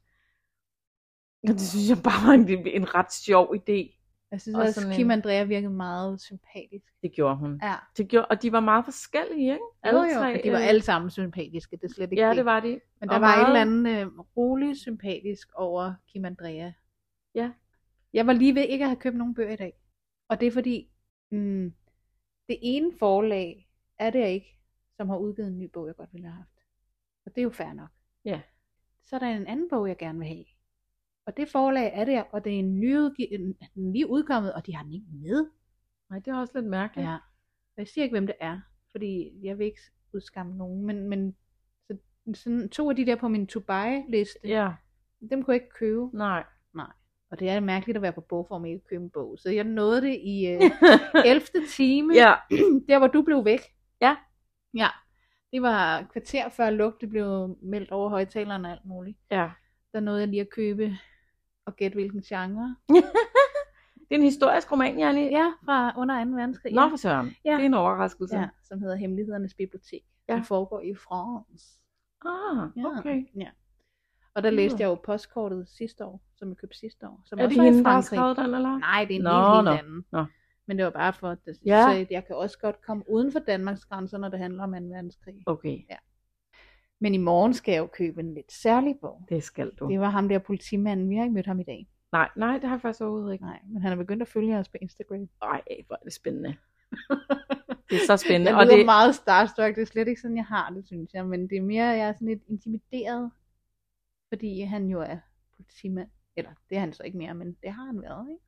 Og 1.42 1.48
det 1.48 1.60
synes 1.60 1.88
jeg 1.88 1.98
bare 2.04 2.26
var 2.26 2.32
en, 2.32 2.66
en 2.66 2.94
ret 2.94 3.12
sjov 3.12 3.54
idé. 3.54 3.96
Jeg 4.30 4.40
synes 4.40 4.56
Og 4.56 4.62
også, 4.62 4.88
at 4.88 4.94
Kim 4.96 5.06
en- 5.06 5.10
Andrea 5.10 5.44
virkede 5.44 5.72
meget 5.72 6.20
sympatisk. 6.20 6.84
Det 7.02 7.12
gjorde 7.12 7.36
hun. 7.36 7.60
Ja. 7.62 7.74
Det 7.96 8.08
gjorde, 8.08 8.26
og 8.26 8.42
de 8.42 8.52
var 8.52 8.60
meget 8.60 8.84
forskellige, 8.84 9.52
ikke? 9.52 9.64
Jo, 9.86 9.90
jo, 9.92 9.98
og 10.38 10.44
de 10.44 10.52
var 10.52 10.58
øh, 10.58 10.68
alle 10.68 10.82
sammen 10.82 11.10
sympatiske. 11.10 11.76
Det 11.76 11.84
er 11.84 11.88
slet 11.94 12.12
ikke 12.12 12.22
Ja, 12.22 12.34
det 12.34 12.44
var 12.44 12.60
de. 12.60 12.80
Men 13.00 13.08
der 13.08 13.14
Og 13.14 13.20
var 13.20 13.26
meget- 13.26 13.42
et 13.42 13.46
eller 13.46 13.60
andet 13.60 14.06
øh, 14.06 14.18
roligt 14.36 14.78
sympatisk 14.78 15.48
over 15.54 15.94
Kim 16.12 16.24
Andrea. 16.24 16.72
Ja. 17.34 17.50
Jeg 18.12 18.26
var 18.26 18.32
lige 18.32 18.54
ved 18.54 18.62
ikke 18.62 18.84
at 18.84 18.88
have 18.90 19.00
købt 19.00 19.16
nogen 19.16 19.34
bøger 19.34 19.52
i 19.52 19.56
dag. 19.56 19.72
Og 20.28 20.40
det 20.40 20.48
er 20.48 20.52
fordi, 20.52 20.90
mm, 21.30 21.74
det 22.50 22.58
ene 22.62 22.92
forlag 22.98 23.70
er 23.98 24.10
det 24.10 24.28
ikke, 24.28 24.58
som 24.96 25.08
har 25.08 25.16
udgivet 25.16 25.48
en 25.48 25.58
ny 25.58 25.70
bog, 25.72 25.86
jeg 25.86 25.96
godt 25.96 26.12
ville 26.12 26.26
have 26.28 26.36
haft. 26.36 26.58
Og 27.26 27.34
det 27.34 27.40
er 27.40 27.42
jo 27.42 27.50
fair 27.50 27.72
nok. 27.72 27.88
Ja. 28.24 28.40
Så 29.02 29.16
er 29.16 29.20
der 29.20 29.26
en 29.26 29.46
anden 29.46 29.68
bog, 29.70 29.88
jeg 29.88 29.96
gerne 29.98 30.18
vil 30.18 30.28
have. 30.28 30.44
Og 31.26 31.36
det 31.36 31.48
forlag 31.48 31.90
er 31.94 32.04
det, 32.04 32.24
og 32.32 32.44
det 32.44 32.54
er 32.54 32.58
en 32.58 32.80
nyudgi- 32.82 33.34
en, 33.34 33.56
lige 33.92 34.10
udkommet, 34.10 34.54
og 34.54 34.66
de 34.66 34.74
har 34.76 34.82
den 34.82 34.92
ikke 34.92 35.06
med. 35.12 35.46
Nej, 36.10 36.18
det 36.18 36.28
er 36.28 36.36
også 36.36 36.52
lidt 36.60 36.66
mærkeligt. 36.70 37.08
Ja. 37.08 37.14
Og 37.14 37.76
jeg 37.76 37.88
siger 37.88 38.02
ikke, 38.02 38.14
hvem 38.14 38.26
det 38.26 38.36
er, 38.40 38.60
fordi 38.90 39.40
jeg 39.42 39.58
vil 39.58 39.66
ikke 39.66 39.80
udskamme 40.14 40.56
nogen, 40.56 40.86
men, 40.86 41.08
men 41.08 41.36
så, 41.88 41.96
sådan 42.34 42.68
to 42.68 42.90
af 42.90 42.96
de 42.96 43.06
der 43.06 43.16
på 43.16 43.28
min 43.28 43.46
to 43.46 43.60
buy 43.60 44.10
liste, 44.10 44.38
ja. 44.44 44.72
dem 45.30 45.42
kunne 45.42 45.54
jeg 45.54 45.62
ikke 45.62 45.74
købe. 45.74 46.16
Nej. 46.16 46.44
Nej. 46.74 46.92
Og 47.30 47.40
det 47.40 47.48
er 47.50 47.60
mærkeligt 47.60 47.96
at 47.96 48.02
være 48.02 48.12
på 48.12 48.20
bogform 48.20 48.62
og 48.62 48.68
ikke 48.68 48.84
købe 48.84 49.04
en 49.04 49.10
bog. 49.10 49.38
Så 49.38 49.50
jeg 49.50 49.64
nåede 49.64 50.02
det 50.02 50.20
i 50.22 50.46
øh, 50.46 50.60
11. 51.26 51.46
time, 51.68 52.14
ja. 52.14 52.34
der 52.88 52.98
hvor 52.98 53.06
du 53.06 53.22
blev 53.22 53.44
væk. 53.44 53.60
Ja. 54.00 54.16
Ja. 54.74 54.88
Det 55.52 55.62
var 55.62 56.02
kvarter 56.12 56.48
før 56.48 56.70
lugt, 56.70 57.00
det 57.00 57.08
blev 57.08 57.56
meldt 57.62 57.90
over 57.90 58.08
højtalerne 58.08 58.68
og 58.68 58.72
alt 58.72 58.84
muligt. 58.84 59.18
Ja. 59.30 59.50
Der 59.92 60.00
nåede 60.00 60.20
jeg 60.20 60.28
lige 60.28 60.40
at 60.40 60.50
købe 60.50 60.96
og 61.66 61.76
gætte 61.76 61.94
hvilken 61.94 62.20
genre. 62.22 62.76
Det 64.08 64.16
er 64.16 64.20
en 64.20 64.22
historisk 64.24 64.72
roman, 64.72 64.98
Janni. 64.98 65.22
Ja, 65.30 65.52
fra 65.64 65.92
under 65.96 66.24
2. 66.24 66.30
verdenskrig. 66.30 66.72
Nå 66.72 66.88
for 66.88 66.96
søren. 66.96 67.30
Ja. 67.44 67.50
Det 67.50 67.60
er 67.60 67.64
en 67.66 67.74
overraskelse. 67.74 68.36
Ja, 68.36 68.48
som 68.64 68.80
hedder 68.80 68.96
Hemmelighedernes 68.96 69.54
Bibliotek. 69.54 70.02
Ja. 70.28 70.34
Som 70.36 70.44
foregår 70.44 70.80
i 70.80 70.94
France. 70.94 71.66
Ah, 72.24 72.68
Ja. 72.76 72.98
okay. 72.98 73.26
Ja. 73.36 73.48
Og 74.34 74.42
der 74.42 74.50
læste 74.50 74.76
jeg 74.80 74.86
jo 74.88 74.94
postkortet 74.94 75.68
sidste 75.68 76.04
år, 76.04 76.20
som 76.36 76.48
jeg 76.48 76.56
købte 76.56 76.78
sidste 76.78 77.06
år. 77.08 77.22
Som 77.26 77.38
Er 77.38 77.46
det 77.48 77.60
hende, 77.62 77.84
der 77.84 77.90
har 77.90 78.00
skrevet 78.00 78.36
den, 78.36 78.44
eller? 78.54 78.78
Nej, 78.78 79.04
det 79.04 79.14
er 79.14 79.18
en 79.18 79.24
Nå, 79.24 79.30
helt, 79.30 79.54
helt 79.56 79.64
nå, 79.64 79.70
anden. 79.70 80.04
nå. 80.12 80.24
Men 80.66 80.76
det 80.76 80.84
var 80.84 80.90
bare 80.90 81.12
for, 81.12 81.28
at 81.28 81.38
Ja. 81.66 81.82
så 81.82 82.06
jeg 82.10 82.26
kan 82.26 82.36
også 82.36 82.58
godt 82.58 82.82
komme 82.82 83.04
uden 83.10 83.32
for 83.32 83.38
Danmarks 83.38 83.84
grænser, 83.84 84.18
når 84.18 84.28
det 84.28 84.38
handler 84.38 84.62
om 84.64 84.72
2. 84.72 84.78
verdenskrig. 84.78 85.34
Okay, 85.46 85.78
Men 87.00 87.14
i 87.14 87.18
morgen 87.18 87.54
skal 87.54 87.72
jeg 87.72 87.80
jo 87.80 87.86
købe 87.86 88.20
en 88.20 88.34
lidt 88.34 88.52
særlig 88.52 88.96
bog. 89.00 89.26
det 89.28 89.42
skal 89.42 89.70
du. 89.80 89.88
Det 89.88 90.00
var 90.00 90.08
ham 90.10 90.28
der 90.28 90.38
politimanden, 90.38 91.10
vi 91.10 91.16
har 91.16 91.22
ikke 91.22 91.34
mødt 91.34 91.46
ham 91.46 91.60
i 91.60 91.64
dag. 91.64 91.86
Nej, 92.12 92.28
nej, 92.36 92.52
det 92.58 92.64
har 92.64 92.76
jeg 92.76 92.80
faktisk 92.80 93.00
overhovedet 93.02 93.32
ikke. 93.32 93.44
Nej, 93.44 93.58
men 93.72 93.82
han 93.82 93.92
er 93.92 93.96
begyndt 93.96 94.22
at 94.22 94.28
følge 94.28 94.58
os 94.58 94.68
på 94.68 94.76
Instagram. 94.82 95.28
Nej, 95.42 95.62
hvor 95.86 95.96
er 95.96 96.04
det 96.04 96.12
spændende. 96.12 96.54
det 97.90 97.96
er 97.96 98.06
så 98.06 98.16
spændende. 98.16 98.50
Jeg 98.50 98.58
og 98.60 98.66
det, 98.66 98.84
meget 98.84 99.14
starstruck, 99.14 99.74
det 99.76 99.82
er 99.82 99.86
slet 99.86 100.08
ikke 100.08 100.20
sådan, 100.20 100.36
jeg 100.36 100.44
har 100.44 100.70
det, 100.70 100.86
synes 100.86 101.14
jeg. 101.14 101.26
Men 101.26 101.48
det 101.48 101.56
er 101.56 101.62
mere, 101.62 101.84
jeg 101.86 102.08
er 102.08 102.12
sådan 102.12 102.28
lidt 102.28 102.42
intimideret, 102.48 103.30
fordi 104.30 104.60
han 104.60 104.86
jo 104.86 105.00
er 105.00 105.16
politimand. 105.56 106.08
Eller 106.36 106.50
det 106.68 106.76
er 106.76 106.80
han 106.80 106.92
så 106.92 107.02
ikke 107.02 107.18
mere, 107.18 107.34
men 107.34 107.56
det 107.62 107.72
har 107.72 107.84
han 107.84 108.02
været, 108.02 108.28
ikke? 108.30 108.44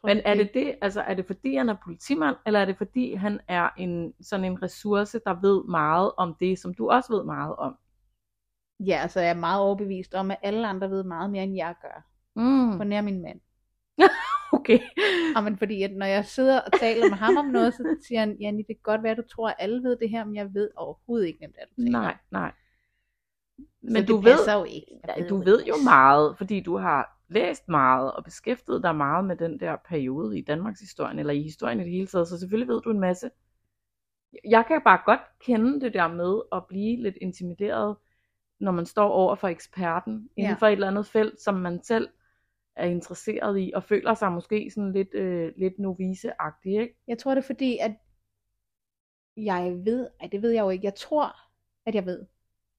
Tror 0.00 0.06
Men 0.06 0.18
er 0.24 0.34
det 0.34 0.50
det, 0.54 0.78
altså 0.82 1.00
er 1.00 1.14
det 1.14 1.26
fordi 1.26 1.56
han 1.56 1.68
er 1.68 1.76
politimand, 1.84 2.36
eller 2.46 2.60
er 2.60 2.64
det 2.64 2.76
fordi 2.76 3.14
han 3.14 3.40
er 3.48 3.70
en 3.76 4.14
sådan 4.20 4.44
en 4.44 4.62
ressource, 4.62 5.20
der 5.26 5.40
ved 5.40 5.64
meget 5.64 6.12
om 6.16 6.36
det, 6.40 6.58
som 6.58 6.74
du 6.74 6.90
også 6.90 7.16
ved 7.16 7.24
meget 7.24 7.56
om? 7.56 7.76
Ja, 8.80 8.98
altså 9.02 9.20
jeg 9.20 9.30
er 9.30 9.34
meget 9.34 9.60
overbevist 9.60 10.14
om, 10.14 10.30
at 10.30 10.38
alle 10.42 10.68
andre 10.68 10.90
ved 10.90 11.04
meget 11.04 11.30
mere, 11.30 11.42
end 11.42 11.56
jeg 11.56 11.74
gør. 11.82 12.06
Mm. 12.36 12.78
På 12.78 12.84
nær 12.84 13.00
min 13.02 13.22
mand. 13.22 13.40
Okay. 14.52 14.78
Og 15.36 15.44
men 15.44 15.58
fordi, 15.58 15.82
at 15.82 15.92
når 15.92 16.06
jeg 16.06 16.24
sidder 16.24 16.60
og 16.60 16.72
taler 16.80 17.08
med 17.08 17.16
ham 17.16 17.36
om 17.36 17.44
noget, 17.44 17.74
så 17.74 17.96
siger 18.06 18.20
han, 18.20 18.36
Janni, 18.40 18.58
det 18.62 18.76
kan 18.76 18.82
godt 18.82 19.02
være, 19.02 19.12
at 19.12 19.18
du 19.18 19.22
tror, 19.22 19.48
at 19.48 19.54
alle 19.58 19.82
ved 19.82 19.96
det 19.96 20.10
her, 20.10 20.24
men 20.24 20.36
jeg 20.36 20.54
ved 20.54 20.70
overhovedet 20.76 21.26
ikke, 21.26 21.38
hvem 21.38 21.52
det 21.52 21.60
er, 21.62 21.66
du 21.66 21.82
taler 21.82 22.00
Nej, 22.00 22.16
nej. 22.30 22.52
Så 23.58 23.64
Men 23.82 23.96
det 24.02 24.08
du 24.08 24.16
ved, 24.16 24.52
jo 24.58 24.64
ikke. 24.64 25.00
Ved 25.16 25.28
du 25.28 25.36
ved 25.42 25.64
jo 25.64 25.74
meget, 25.84 26.38
fordi 26.38 26.60
du 26.60 26.76
har 26.76 27.22
læst 27.28 27.68
meget 27.68 28.12
og 28.12 28.24
beskæftiget 28.24 28.82
dig 28.82 28.94
meget 28.94 29.24
med 29.24 29.36
den 29.36 29.60
der 29.60 29.76
periode 29.88 30.38
i 30.38 30.42
Danmarks 30.42 30.80
historien, 30.80 31.18
eller 31.18 31.32
i 31.32 31.42
historien 31.42 31.80
i 31.80 31.84
det 31.84 31.92
hele 31.92 32.06
taget, 32.06 32.28
så 32.28 32.38
selvfølgelig 32.38 32.68
ved 32.74 32.82
du 32.82 32.90
en 32.90 33.00
masse. 33.00 33.30
Jeg 34.44 34.64
kan 34.68 34.80
bare 34.84 35.00
godt 35.04 35.20
kende 35.40 35.80
det 35.80 35.94
der 35.94 36.08
med 36.08 36.40
at 36.52 36.66
blive 36.68 37.02
lidt 37.02 37.16
intimideret, 37.20 37.96
når 38.60 38.72
man 38.72 38.86
står 38.86 39.08
over 39.08 39.34
for 39.34 39.48
eksperten 39.48 40.28
inden 40.36 40.50
Ja. 40.50 40.56
for 40.58 40.66
et 40.66 40.72
eller 40.72 40.88
andet 40.88 41.06
felt, 41.06 41.40
som 41.40 41.54
man 41.54 41.82
selv 41.82 42.08
er 42.76 42.86
interesseret 42.86 43.58
i, 43.60 43.72
og 43.74 43.82
føler 43.82 44.14
sig 44.14 44.32
måske 44.32 44.70
sådan 44.74 44.92
lidt, 44.92 45.14
øh, 45.14 45.52
lidt 45.56 45.78
noviceagtig, 45.78 46.72
ikke? 46.80 46.96
Jeg 47.08 47.18
tror, 47.18 47.34
det 47.34 47.42
er 47.42 47.46
fordi, 47.46 47.78
at 47.78 47.92
jeg 49.36 49.80
ved, 49.84 50.08
ej, 50.20 50.28
det 50.32 50.42
ved 50.42 50.50
jeg 50.50 50.62
jo 50.62 50.70
ikke, 50.70 50.84
jeg 50.84 50.94
tror, 50.94 51.36
at 51.86 51.94
jeg 51.94 52.06
ved, 52.06 52.26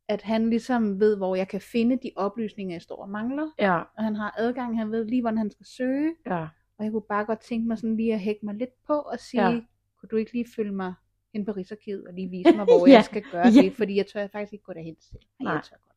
at 0.07 0.21
han 0.21 0.49
ligesom 0.49 0.99
ved, 0.99 1.17
hvor 1.17 1.35
jeg 1.35 1.47
kan 1.47 1.61
finde 1.61 1.95
de 2.03 2.11
oplysninger, 2.15 2.75
jeg 2.75 2.81
står 2.81 3.01
og 3.01 3.09
mangler, 3.09 3.51
Ja, 3.59 3.79
og 3.79 4.03
han 4.03 4.15
har 4.15 4.35
adgang, 4.37 4.77
han 4.77 4.91
ved 4.91 5.05
lige, 5.05 5.21
hvordan 5.21 5.37
han 5.37 5.51
skal 5.51 5.65
søge, 5.65 6.15
ja, 6.25 6.47
og 6.77 6.83
jeg 6.83 6.91
kunne 6.91 7.01
bare 7.01 7.25
godt 7.25 7.39
tænke 7.39 7.67
mig 7.67 7.77
sådan 7.77 7.95
lige 7.97 8.13
at 8.13 8.19
hække 8.19 8.45
mig 8.45 8.55
lidt 8.55 8.83
på 8.87 8.93
og 8.93 9.19
sige, 9.19 9.49
Ja. 9.49 9.61
kunne 9.99 10.09
du 10.09 10.15
ikke 10.15 10.33
lige 10.33 10.45
følge 10.55 10.71
mig 10.71 10.93
ind 11.33 11.45
på 11.45 11.51
Rigsarkivet 11.51 12.07
og 12.07 12.13
lige 12.13 12.29
vise 12.29 12.55
mig, 12.55 12.65
hvor 12.65 12.87
Ja, 12.87 12.93
jeg 12.93 13.03
skal 13.03 13.23
gøre 13.31 13.47
ja. 13.47 13.61
det, 13.61 13.73
fordi 13.73 13.95
jeg 13.97 14.07
tør 14.07 14.27
faktisk 14.27 14.53
ikke 14.53 14.65
gå 14.65 14.73
derhen 14.73 14.95
selv. 14.99 15.21
Ej, 15.39 15.43
Nej. 15.43 15.53
Jeg 15.53 15.63
tør 15.63 15.75
godt. 15.83 15.93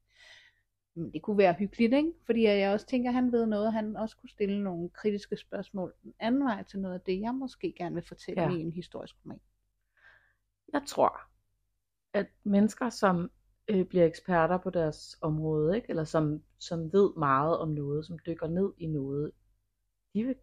Men 0.94 1.12
det 1.12 1.22
kunne 1.22 1.38
være 1.38 1.52
hyggeligt, 1.52 1.92
ikke? 1.94 2.12
Fordi 2.26 2.44
jeg 2.44 2.72
også 2.72 2.86
tænker, 2.86 3.10
at 3.10 3.14
han 3.14 3.32
ved 3.32 3.46
noget, 3.46 3.66
og 3.66 3.72
han 3.72 3.96
også 3.96 4.16
kunne 4.16 4.28
stille 4.28 4.62
nogle 4.64 4.88
kritiske 4.88 5.36
spørgsmål 5.36 5.92
den 6.02 6.14
anden 6.18 6.44
vej 6.44 6.62
til 6.62 6.80
noget 6.80 6.94
af 6.94 7.00
det, 7.00 7.20
jeg 7.20 7.34
måske 7.34 7.72
gerne 7.76 7.94
vil 7.94 8.04
fortælle 8.04 8.42
ja. 8.42 8.50
i 8.50 8.60
en 8.60 8.72
historisk 8.72 9.16
roman. 9.24 9.40
jeg 10.72 10.82
tror, 10.86 11.20
at 12.12 12.26
mennesker, 12.44 12.90
som 12.90 13.30
øh, 13.68 13.84
bliver 13.86 14.06
eksperter 14.06 14.58
på 14.58 14.70
deres 14.70 15.18
område, 15.20 15.76
ikke? 15.76 15.90
eller 15.90 16.04
som, 16.04 16.42
som 16.58 16.92
ved 16.92 17.10
meget 17.18 17.58
om 17.58 17.68
noget, 17.68 18.06
som 18.06 18.18
dykker 18.26 18.46
ned 18.48 18.72
i 18.78 18.86
noget, 18.86 19.30
de 20.14 20.24
vil 20.24 20.34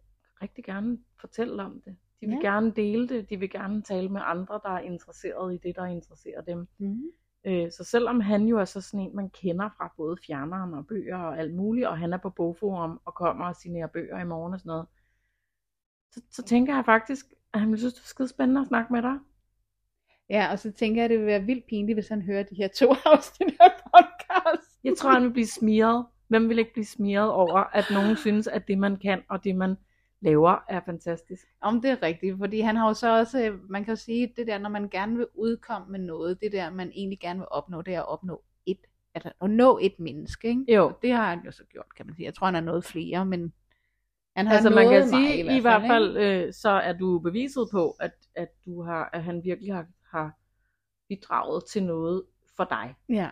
rigtig 0.42 0.64
gerne 0.64 0.98
fortælle 1.20 1.62
om 1.62 1.80
det. 1.84 1.96
De 2.20 2.26
vil 2.26 2.38
Ja. 2.42 2.50
gerne 2.50 2.72
dele 2.72 3.08
det, 3.08 3.30
de 3.30 3.36
vil 3.36 3.50
gerne 3.50 3.82
tale 3.82 4.08
med 4.08 4.20
andre, 4.24 4.60
der 4.62 4.70
er 4.70 4.80
interesseret 4.80 5.54
i 5.54 5.58
det, 5.68 5.76
der 5.76 5.84
interesserer 5.84 6.40
dem. 6.40 6.68
Mm. 6.78 7.02
Øh, 7.46 7.70
så 7.72 7.84
selvom 7.84 8.20
han 8.20 8.46
jo 8.46 8.58
er 8.58 8.64
så 8.64 8.80
sådan 8.80 9.00
en, 9.06 9.16
man 9.16 9.30
kender 9.30 9.68
fra 9.76 9.92
både 9.96 10.16
fjerneren 10.26 10.74
og 10.74 10.86
bøger 10.86 11.16
og 11.18 11.38
alt 11.38 11.54
muligt, 11.54 11.86
og 11.86 11.98
han 11.98 12.12
er 12.12 12.16
på 12.18 12.30
bogforum 12.30 13.00
og 13.04 13.14
kommer 13.14 13.46
og 13.46 13.56
signerer 13.56 13.86
bøger 13.86 14.18
i 14.20 14.24
morgen 14.24 14.54
og 14.54 14.60
sådan 14.60 14.70
noget, 14.70 14.86
så, 16.14 16.22
så 16.30 16.42
tænker 16.42 16.74
jeg 16.74 16.84
faktisk, 16.84 17.26
at 17.52 17.60
han 17.60 17.70
vil 17.70 17.78
synes, 17.78 17.94
det 17.94 18.00
er 18.00 18.06
skide 18.06 18.28
spændende 18.28 18.60
at 18.60 18.66
snakke 18.66 18.92
med 18.92 19.02
dig. 19.02 19.18
Ja, 20.30 20.52
og 20.52 20.58
så 20.58 20.72
tænker 20.72 21.00
jeg, 21.00 21.04
at 21.04 21.10
det 21.10 21.18
vil 21.18 21.26
være 21.26 21.42
vildt 21.42 21.66
pinligt, 21.66 21.96
hvis 21.96 22.08
han 22.08 22.22
hører 22.22 22.42
de 22.42 22.54
her 22.54 22.68
to 22.68 22.86
afsnit 23.04 23.54
af 23.60 23.70
podcast. 23.84 24.78
Jeg 24.84 24.96
tror, 24.96 25.10
han 25.10 25.22
vil 25.22 25.30
blive 25.32 25.46
smiret. 25.46 26.06
Hvem 26.28 26.48
vil 26.48 26.58
ikke 26.58 26.72
blive 26.72 26.84
smiret 26.84 27.30
over, 27.30 27.76
at 27.76 27.84
nogen 27.90 28.16
synes, 28.16 28.46
at 28.46 28.68
det 28.68 28.78
man 28.78 28.96
kan, 28.96 29.22
og 29.28 29.44
det 29.44 29.56
man 29.56 29.76
laver, 30.20 30.64
er 30.68 30.80
fantastisk? 30.86 31.46
Om 31.60 31.80
det 31.80 31.90
er 31.90 32.02
rigtigt, 32.02 32.38
fordi 32.38 32.60
han 32.60 32.76
har 32.76 32.88
jo 32.88 32.94
så 32.94 33.18
også, 33.18 33.44
øh, 33.44 33.70
man 33.70 33.84
kan 33.84 33.92
jo 33.92 33.96
sige, 33.96 34.32
det 34.36 34.46
der, 34.46 34.58
når 34.58 34.70
man 34.70 34.88
gerne 34.88 35.16
vil 35.16 35.26
udkomme 35.34 35.92
med 35.92 36.00
noget, 36.00 36.40
det 36.40 36.52
der, 36.52 36.70
man 36.70 36.92
egentlig 36.94 37.18
gerne 37.18 37.38
vil 37.38 37.48
opnå, 37.50 37.82
det 37.82 37.94
er 37.94 38.00
at 38.00 38.08
opnå 38.08 38.42
et, 38.66 38.78
altså 39.14 39.32
at 39.42 39.50
nå 39.50 39.78
et 39.82 39.94
menneske, 39.98 40.48
ikke? 40.48 40.74
Jo. 40.74 40.86
Og 40.86 40.98
det 41.02 41.12
har 41.12 41.30
han 41.30 41.40
jo 41.44 41.50
så 41.50 41.64
gjort, 41.72 41.94
kan 41.96 42.06
man 42.06 42.14
sige. 42.14 42.26
Jeg 42.26 42.34
tror, 42.34 42.46
han 42.46 42.54
har 42.54 42.60
nået 42.60 42.84
flere, 42.84 43.26
men 43.26 43.52
han 44.36 44.46
har 44.46 44.54
Altså 44.54 44.70
man 44.70 44.88
kan 44.88 45.00
nået 45.00 45.12
mig 45.12 45.28
sige, 45.28 45.56
i 45.56 45.60
hvert 45.60 45.82
ikke? 45.82 45.92
fald, 45.92 46.16
øh, 46.16 46.52
så 46.52 46.70
er 46.70 46.92
du 46.92 47.18
beviset 47.18 47.68
på, 47.72 47.90
at, 47.90 48.12
at, 48.34 48.48
du 48.66 48.82
har, 48.82 49.10
at 49.12 49.22
han 49.22 49.44
virkelig 49.44 49.74
har, 49.74 49.86
har 50.10 50.38
bidraget 51.08 51.64
til 51.64 51.82
noget 51.84 52.24
for 52.56 52.64
dig. 52.64 52.94
Ja, 53.08 53.30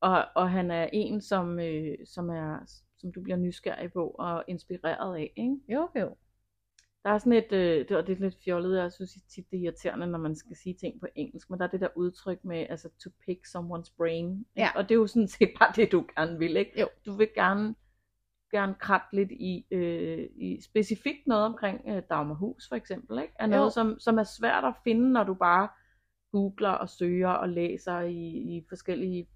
Og, 0.00 0.24
og 0.34 0.50
han 0.50 0.70
er 0.70 0.88
en, 0.92 1.20
som, 1.20 1.58
øh, 1.60 1.98
som, 2.06 2.30
er, 2.30 2.58
som 2.98 3.12
du 3.12 3.22
bliver 3.22 3.36
nysgerrig 3.36 3.92
på 3.92 4.08
og 4.08 4.44
inspireret 4.48 5.16
af. 5.16 5.32
Ikke? 5.36 5.56
jo 5.68 5.88
jo. 5.96 6.16
Der 7.04 7.10
er 7.10 7.18
sådan 7.18 7.32
et, 7.32 7.52
øh, 7.52 7.88
det, 7.88 7.96
og 7.96 8.06
det 8.06 8.16
er 8.16 8.20
lidt 8.20 8.36
fjollet, 8.44 8.78
jeg 8.78 8.92
synes 8.92 9.12
tit 9.28 9.50
det 9.50 9.56
er 9.56 9.62
irriterende, 9.62 10.06
når 10.06 10.18
man 10.18 10.36
skal 10.36 10.56
sige 10.56 10.74
ting 10.74 11.00
på 11.00 11.06
engelsk, 11.14 11.50
men 11.50 11.58
der 11.58 11.66
er 11.66 11.70
det 11.70 11.80
der 11.80 11.88
udtryk 11.96 12.44
med, 12.44 12.66
altså 12.70 12.88
to 13.04 13.10
pick 13.26 13.46
someone's 13.46 13.94
brain. 13.96 14.46
Ja. 14.56 14.70
Og 14.76 14.82
det 14.82 14.90
er 14.90 14.98
jo 14.98 15.06
sådan 15.06 15.28
set 15.28 15.50
bare 15.58 15.72
det, 15.76 15.92
du 15.92 16.06
gerne 16.16 16.38
vil, 16.38 16.56
ikke? 16.56 16.80
Jo. 16.80 16.88
Du 17.06 17.12
vil 17.12 17.28
gerne, 17.34 17.74
gerne 18.52 18.74
kratte 18.74 19.06
lidt 19.16 19.30
i, 19.32 19.66
øh, 19.70 20.28
i 20.36 20.60
specifikt 20.60 21.26
noget 21.26 21.44
omkring 21.44 21.80
øh, 21.88 22.02
Dagmarhus 22.10 22.68
for 22.68 22.76
eksempel, 22.76 23.18
ikke? 23.22 23.34
Er 23.38 23.46
Jo. 23.46 23.50
noget, 23.50 23.72
som, 23.72 23.98
som 24.00 24.18
er 24.18 24.24
svært 24.24 24.64
at 24.64 24.74
finde, 24.84 25.12
når 25.12 25.24
du 25.24 25.34
bare 25.34 25.68
googler 26.32 26.70
og 26.70 26.88
søger 26.88 27.28
og 27.28 27.48
læser 27.48 28.00
i, 28.00 28.26
i 28.26 28.64
forskellige 28.68 29.28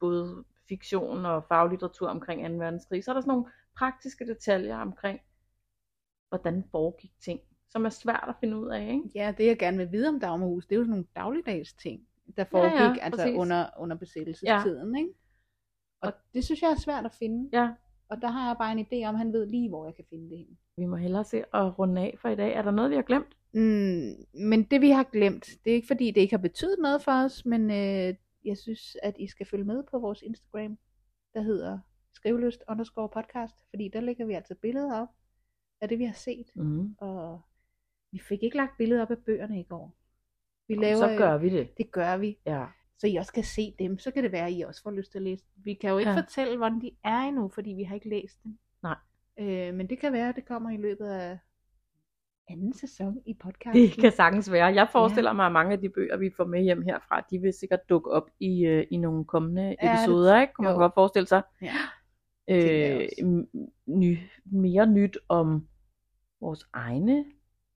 både 0.00 0.44
fiktion 0.68 1.26
og 1.26 1.44
faglitteratur 1.48 2.08
omkring 2.08 2.48
2. 2.48 2.54
verdenskrig, 2.64 3.04
så 3.04 3.10
er 3.10 3.14
der 3.14 3.20
sådan 3.20 3.30
nogle 3.30 3.50
praktiske 3.78 4.26
detaljer 4.26 4.76
omkring, 4.76 5.20
hvordan 6.28 6.64
foregik 6.70 7.12
ting, 7.24 7.40
som 7.70 7.84
er 7.84 7.88
svært 7.90 8.24
at 8.28 8.34
finde 8.40 8.56
ud 8.56 8.68
af, 8.68 8.80
ikke? 8.82 9.10
Ja, 9.14 9.34
det 9.38 9.46
jeg 9.46 9.58
gerne 9.58 9.76
vil 9.78 9.92
vide 9.92 10.08
om 10.08 10.20
Dagmarhus, 10.20 10.66
det 10.66 10.74
er 10.74 10.78
jo 10.78 10.82
sådan 10.84 10.90
nogle 10.90 11.06
dagligdags 11.16 11.72
ting, 11.72 12.06
der 12.36 12.44
foregik 12.44 12.80
Ja, 12.80 12.84
ja, 12.94 12.98
altså 13.04 13.32
under, 13.36 13.66
under 13.78 13.96
besættelsestiden, 13.96 14.96
ikke? 14.96 15.10
Og 16.02 16.12
det 16.34 16.44
synes 16.44 16.62
jeg 16.62 16.70
er 16.70 16.80
svært 16.80 17.04
at 17.04 17.12
finde. 17.12 17.48
Ja, 17.52 17.70
Og 18.14 18.22
der 18.22 18.28
har 18.28 18.48
jeg 18.48 18.56
bare 18.58 18.72
en 18.72 18.86
idé 18.86 19.08
om, 19.08 19.14
at 19.14 19.18
han 19.18 19.32
ved 19.32 19.46
lige, 19.46 19.68
hvor 19.68 19.84
jeg 19.84 19.94
kan 19.94 20.04
finde 20.10 20.30
det 20.30 20.38
henne. 20.38 20.56
vi 20.76 20.86
må 20.86 20.96
hellere 20.96 21.24
se 21.24 21.38
at 21.54 21.78
runde 21.78 22.00
af 22.00 22.16
for 22.20 22.28
i 22.28 22.36
dag. 22.36 22.52
Er 22.52 22.62
der 22.62 22.70
noget, 22.70 22.90
vi 22.90 22.94
har 22.94 23.02
glemt? 23.02 23.36
Mm, 23.54 24.40
men 24.50 24.62
det 24.62 24.80
vi 24.80 24.90
har 24.90 25.04
glemt, 25.12 25.46
det 25.64 25.70
er 25.70 25.74
ikke 25.74 25.86
fordi, 25.86 26.10
det 26.10 26.20
ikke 26.20 26.32
har 26.32 26.42
betydet 26.42 26.78
noget 26.82 27.02
for 27.02 27.12
os, 27.24 27.44
men 27.44 27.70
øh, 27.70 28.14
jeg 28.44 28.58
synes, 28.58 28.96
at 29.02 29.14
I 29.18 29.26
skal 29.26 29.46
følge 29.46 29.64
med 29.64 29.82
på 29.90 29.98
vores 29.98 30.22
Instagram, 30.22 30.78
der 31.34 31.42
hedder 31.42 31.78
skriveløst 32.12 32.62
underscore 32.68 33.08
podcast, 33.08 33.54
fordi 33.70 33.88
der 33.88 34.00
lægger 34.00 34.26
vi 34.26 34.32
altså 34.32 34.54
billeder 34.54 35.00
op 35.00 35.08
af 35.80 35.88
det, 35.88 35.98
vi 35.98 36.04
har 36.04 36.14
set. 36.14 36.50
Mm. 36.54 36.94
Og 36.98 37.40
vi 38.12 38.18
fik 38.18 38.42
ikke 38.42 38.56
lagt 38.56 38.78
billeder 38.78 39.02
op 39.02 39.10
af 39.10 39.18
bøgerne 39.18 39.60
i 39.60 39.62
går. 39.62 39.96
Vi 40.68 40.74
Så 40.74 41.14
gør 41.18 41.38
vi 41.38 41.48
det. 41.48 41.78
Det 41.78 41.90
gør 41.90 42.16
vi. 42.16 42.38
Ja. 42.46 42.66
Så 42.98 43.06
I 43.06 43.16
også 43.16 43.32
kan 43.32 43.44
se 43.44 43.74
dem. 43.78 43.98
Så 43.98 44.10
kan 44.10 44.22
det 44.22 44.32
være, 44.32 44.46
at 44.46 44.52
I 44.52 44.60
også 44.60 44.82
får 44.82 44.90
lyst 44.90 45.10
til 45.10 45.18
at 45.18 45.22
læse 45.22 45.44
dem. 45.44 45.64
Vi 45.64 45.74
kan 45.74 45.90
jo 45.90 45.98
ikke 45.98 46.10
Ja. 46.10 46.16
ja. 46.16 46.20
fortælle, 46.22 46.56
hvordan 46.56 46.80
de 46.80 46.90
er 47.04 47.18
endnu, 47.20 47.48
fordi 47.48 47.70
vi 47.70 47.82
har 47.82 47.94
ikke 47.94 48.08
læst 48.08 48.42
dem. 48.44 48.58
Nej. 48.82 48.96
Øh, 49.38 49.74
men 49.74 49.90
det 49.90 49.98
kan 49.98 50.12
være, 50.12 50.28
at 50.28 50.36
det 50.36 50.44
kommer 50.46 50.70
i 50.70 50.76
løbet 50.76 51.06
af 51.06 51.38
anden 52.48 52.72
sæson 52.72 53.18
i 53.26 53.34
podcasten. 53.34 53.82
Det 53.82 53.92
kan 54.00 54.12
sagtens 54.12 54.52
være. 54.52 54.66
Jeg 54.66 54.88
forestiller 54.92 55.32
mig, 55.32 55.46
at 55.46 55.52
mange 55.52 55.72
af 55.72 55.80
de 55.80 55.88
bøger, 55.88 56.16
vi 56.16 56.30
får 56.36 56.44
med 56.44 56.62
hjem 56.62 56.82
herfra, 56.82 57.20
de 57.30 57.38
vil 57.38 57.52
sikkert 57.52 57.88
dukke 57.88 58.10
op 58.10 58.30
i, 58.40 58.64
øh, 58.66 58.86
i 58.90 58.96
nogle 58.96 59.24
kommende 59.24 59.62
det- 59.62 59.76
episoder, 59.82 60.40
ikke? 60.40 60.52
Kunne 60.52 60.64
man 60.64 60.74
jo. 60.74 60.78
godt 60.80 60.94
forestille 60.94 61.26
sig. 61.26 61.42
Ja. 61.62 61.72
Øh, 62.48 63.08
ny, 63.86 64.18
mere 64.44 64.86
nyt 64.86 65.18
om 65.28 65.68
vores 66.40 66.66
egne 66.72 67.24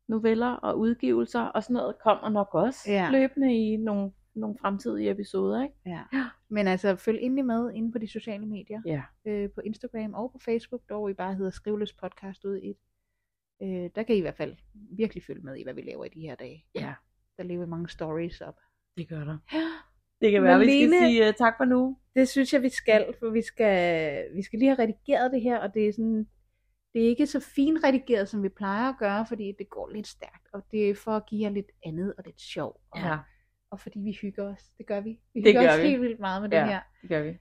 noveller 0.08 0.52
og 0.52 0.78
udgivelser 0.78 1.40
og 1.42 1.62
sådan 1.62 1.74
noget 1.74 1.96
kommer 2.04 2.28
nok 2.28 2.54
også 2.54 2.78
Ja. 2.92 3.08
løbende 3.12 3.54
i 3.54 3.76
nogle, 3.76 4.12
nogle 4.40 4.56
fremtidige 4.60 5.10
episoder, 5.10 5.62
ikke? 5.62 5.74
Ja. 5.86 6.02
Men 6.48 6.66
altså, 6.66 6.96
følg 6.96 7.18
endelig 7.22 7.44
med 7.44 7.72
inde 7.74 7.92
på 7.92 7.98
de 7.98 8.08
sociale 8.08 8.46
medier. 8.46 8.82
Ja. 8.86 9.02
Øh, 9.24 9.50
på 9.50 9.60
Instagram 9.60 10.14
og 10.14 10.32
på 10.32 10.38
Facebook, 10.38 10.82
hvor 10.86 11.08
I 11.08 11.14
bare 11.14 11.34
hedder 11.34 11.50
Skriveløs 11.50 11.92
Podcast 11.92 12.44
ud 12.44 12.56
i 12.56 12.70
et. 12.70 12.76
Øh, 13.62 13.90
der 13.94 14.02
kan 14.02 14.14
I 14.14 14.18
i 14.18 14.20
hvert 14.20 14.36
fald 14.36 14.56
virkelig 14.74 15.22
følge 15.22 15.40
med 15.42 15.56
i, 15.56 15.62
hvad 15.62 15.74
vi 15.74 15.80
laver 15.82 16.04
i 16.04 16.08
de 16.08 16.20
her 16.20 16.34
dage. 16.34 16.64
Ja. 16.74 16.94
Der 17.36 17.42
lever 17.42 17.66
mange 17.66 17.88
stories 17.88 18.40
op. 18.40 18.56
Det 18.96 19.08
gør 19.08 19.24
der. 19.24 19.38
Det 20.20 20.30
kan 20.32 20.42
være, 20.42 20.58
vi 20.58 20.64
skal 20.64 20.88
Malene- 20.88 21.06
sige 21.06 21.28
uh, 21.28 21.34
tak 21.34 21.54
for 21.56 21.64
nu. 21.64 21.96
Det 22.14 22.28
synes 22.28 22.52
jeg, 22.52 22.62
vi 22.62 22.68
skal, 22.68 23.14
for 23.18 23.30
vi 23.30 23.42
skal, 23.42 24.24
vi 24.34 24.42
skal 24.42 24.58
lige 24.58 24.68
have 24.68 24.78
redigeret 24.82 25.32
det 25.32 25.40
her, 25.42 25.58
og 25.58 25.74
det 25.74 25.88
er 25.88 25.92
sådan, 25.92 26.28
det 26.94 27.04
er 27.04 27.08
ikke 27.08 27.26
så 27.26 27.40
fint 27.40 27.84
redigeret, 27.84 28.28
som 28.28 28.42
vi 28.42 28.48
plejer 28.48 28.88
at 28.88 28.94
gøre, 28.98 29.26
fordi 29.26 29.52
det 29.58 29.68
går 29.70 29.90
lidt 29.92 30.06
stærkt, 30.06 30.48
og 30.52 30.62
det 30.70 30.90
er 30.90 30.94
for 30.94 31.10
at 31.10 31.26
give 31.26 31.42
jer 31.42 31.50
lidt 31.50 31.70
andet 31.86 32.14
og 32.18 32.24
lidt 32.26 32.40
sjov, 32.40 32.80
og, 32.90 33.00
Ja, 33.00 33.18
og 33.70 33.80
fordi 33.80 33.98
vi 34.00 34.12
hygger 34.12 34.44
os. 34.54 34.70
Det 34.78 34.86
gør 34.86 35.00
vi. 35.00 35.20
Vi 35.34 35.40
Det 35.40 35.52
hygger 35.52 35.72
os 35.72 35.78
vi. 35.82 35.86
helt 35.88 36.00
vildt 36.02 36.20
meget 36.20 36.42
med 36.42 36.50
Ja. 36.50 36.60
det 36.60 36.68
her. 36.68 36.80
det 37.02 37.08
gør 37.08 37.22
vi. 37.22 37.38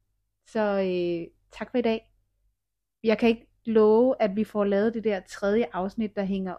Så 0.47 0.59
øh, 0.61 1.27
tak 1.51 1.71
for 1.71 1.77
i 1.77 1.81
dag. 1.81 2.13
Jeg 3.03 3.17
kan 3.17 3.29
ikke 3.29 3.47
love, 3.65 4.15
at 4.21 4.35
vi 4.35 4.43
får 4.43 4.63
lavet 4.63 4.93
det 4.93 5.03
der 5.03 5.19
tredje 5.19 5.65
afsnit, 5.73 6.15
der 6.15 6.23
hænger 6.23 6.55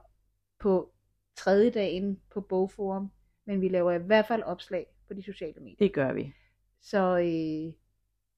på 0.58 0.92
tredje 1.36 1.70
dagen 1.70 2.20
på 2.30 2.40
Bogforum, 2.40 3.12
men 3.46 3.60
vi 3.60 3.68
laver 3.68 3.92
i 3.92 3.98
hvert 3.98 4.26
fald 4.26 4.42
opslag 4.42 4.86
på 5.08 5.14
de 5.14 5.22
sociale 5.22 5.60
medier. 5.60 5.76
Det 5.78 5.92
gør 5.92 6.12
vi. 6.12 6.32
Så 6.80 6.98
øh, 7.18 7.72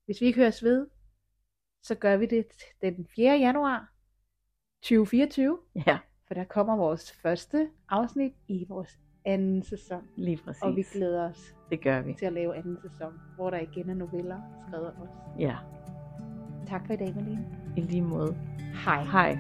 hvis 0.04 0.20
vi 0.20 0.26
ikke 0.26 0.40
høres 0.40 0.62
ved, 0.64 0.86
så 1.82 1.94
gør 1.94 2.16
vi 2.16 2.26
det 2.26 2.46
den 2.82 3.06
4. 3.16 3.38
januar 3.38 3.92
2024, 4.82 5.58
Ja, 5.86 5.98
for 6.26 6.34
der 6.34 6.44
kommer 6.44 6.76
vores 6.76 7.12
første 7.12 7.70
afsnit 7.88 8.32
i 8.48 8.64
vores 8.68 8.98
anden 9.24 9.62
sæson. 9.62 10.02
lige 10.16 10.38
præcis. 10.44 10.62
Og 10.62 10.76
vi 10.76 10.82
glæder 10.92 11.28
os 11.30 11.54
Det 11.70 11.82
gør 11.84 12.02
vi. 12.02 12.14
til 12.18 12.26
at 12.26 12.32
lave 12.32 12.56
anden 12.56 12.78
sæson, 12.82 13.12
hvor 13.36 13.50
der 13.50 13.58
igen 13.58 13.90
er 13.90 13.94
noveller 13.94 14.40
skrevet 14.68 14.86
af 14.86 15.02
os. 15.02 15.08
Ja, 15.38 15.56
Tak 16.66 16.86
for 16.86 16.92
i 16.92 16.96
dag, 16.96 17.14
Malene. 17.16 17.44
i 17.76 17.80
lige 17.80 18.02
måde. 18.02 18.36
Hej. 18.84 19.04
Hej. 19.04 19.38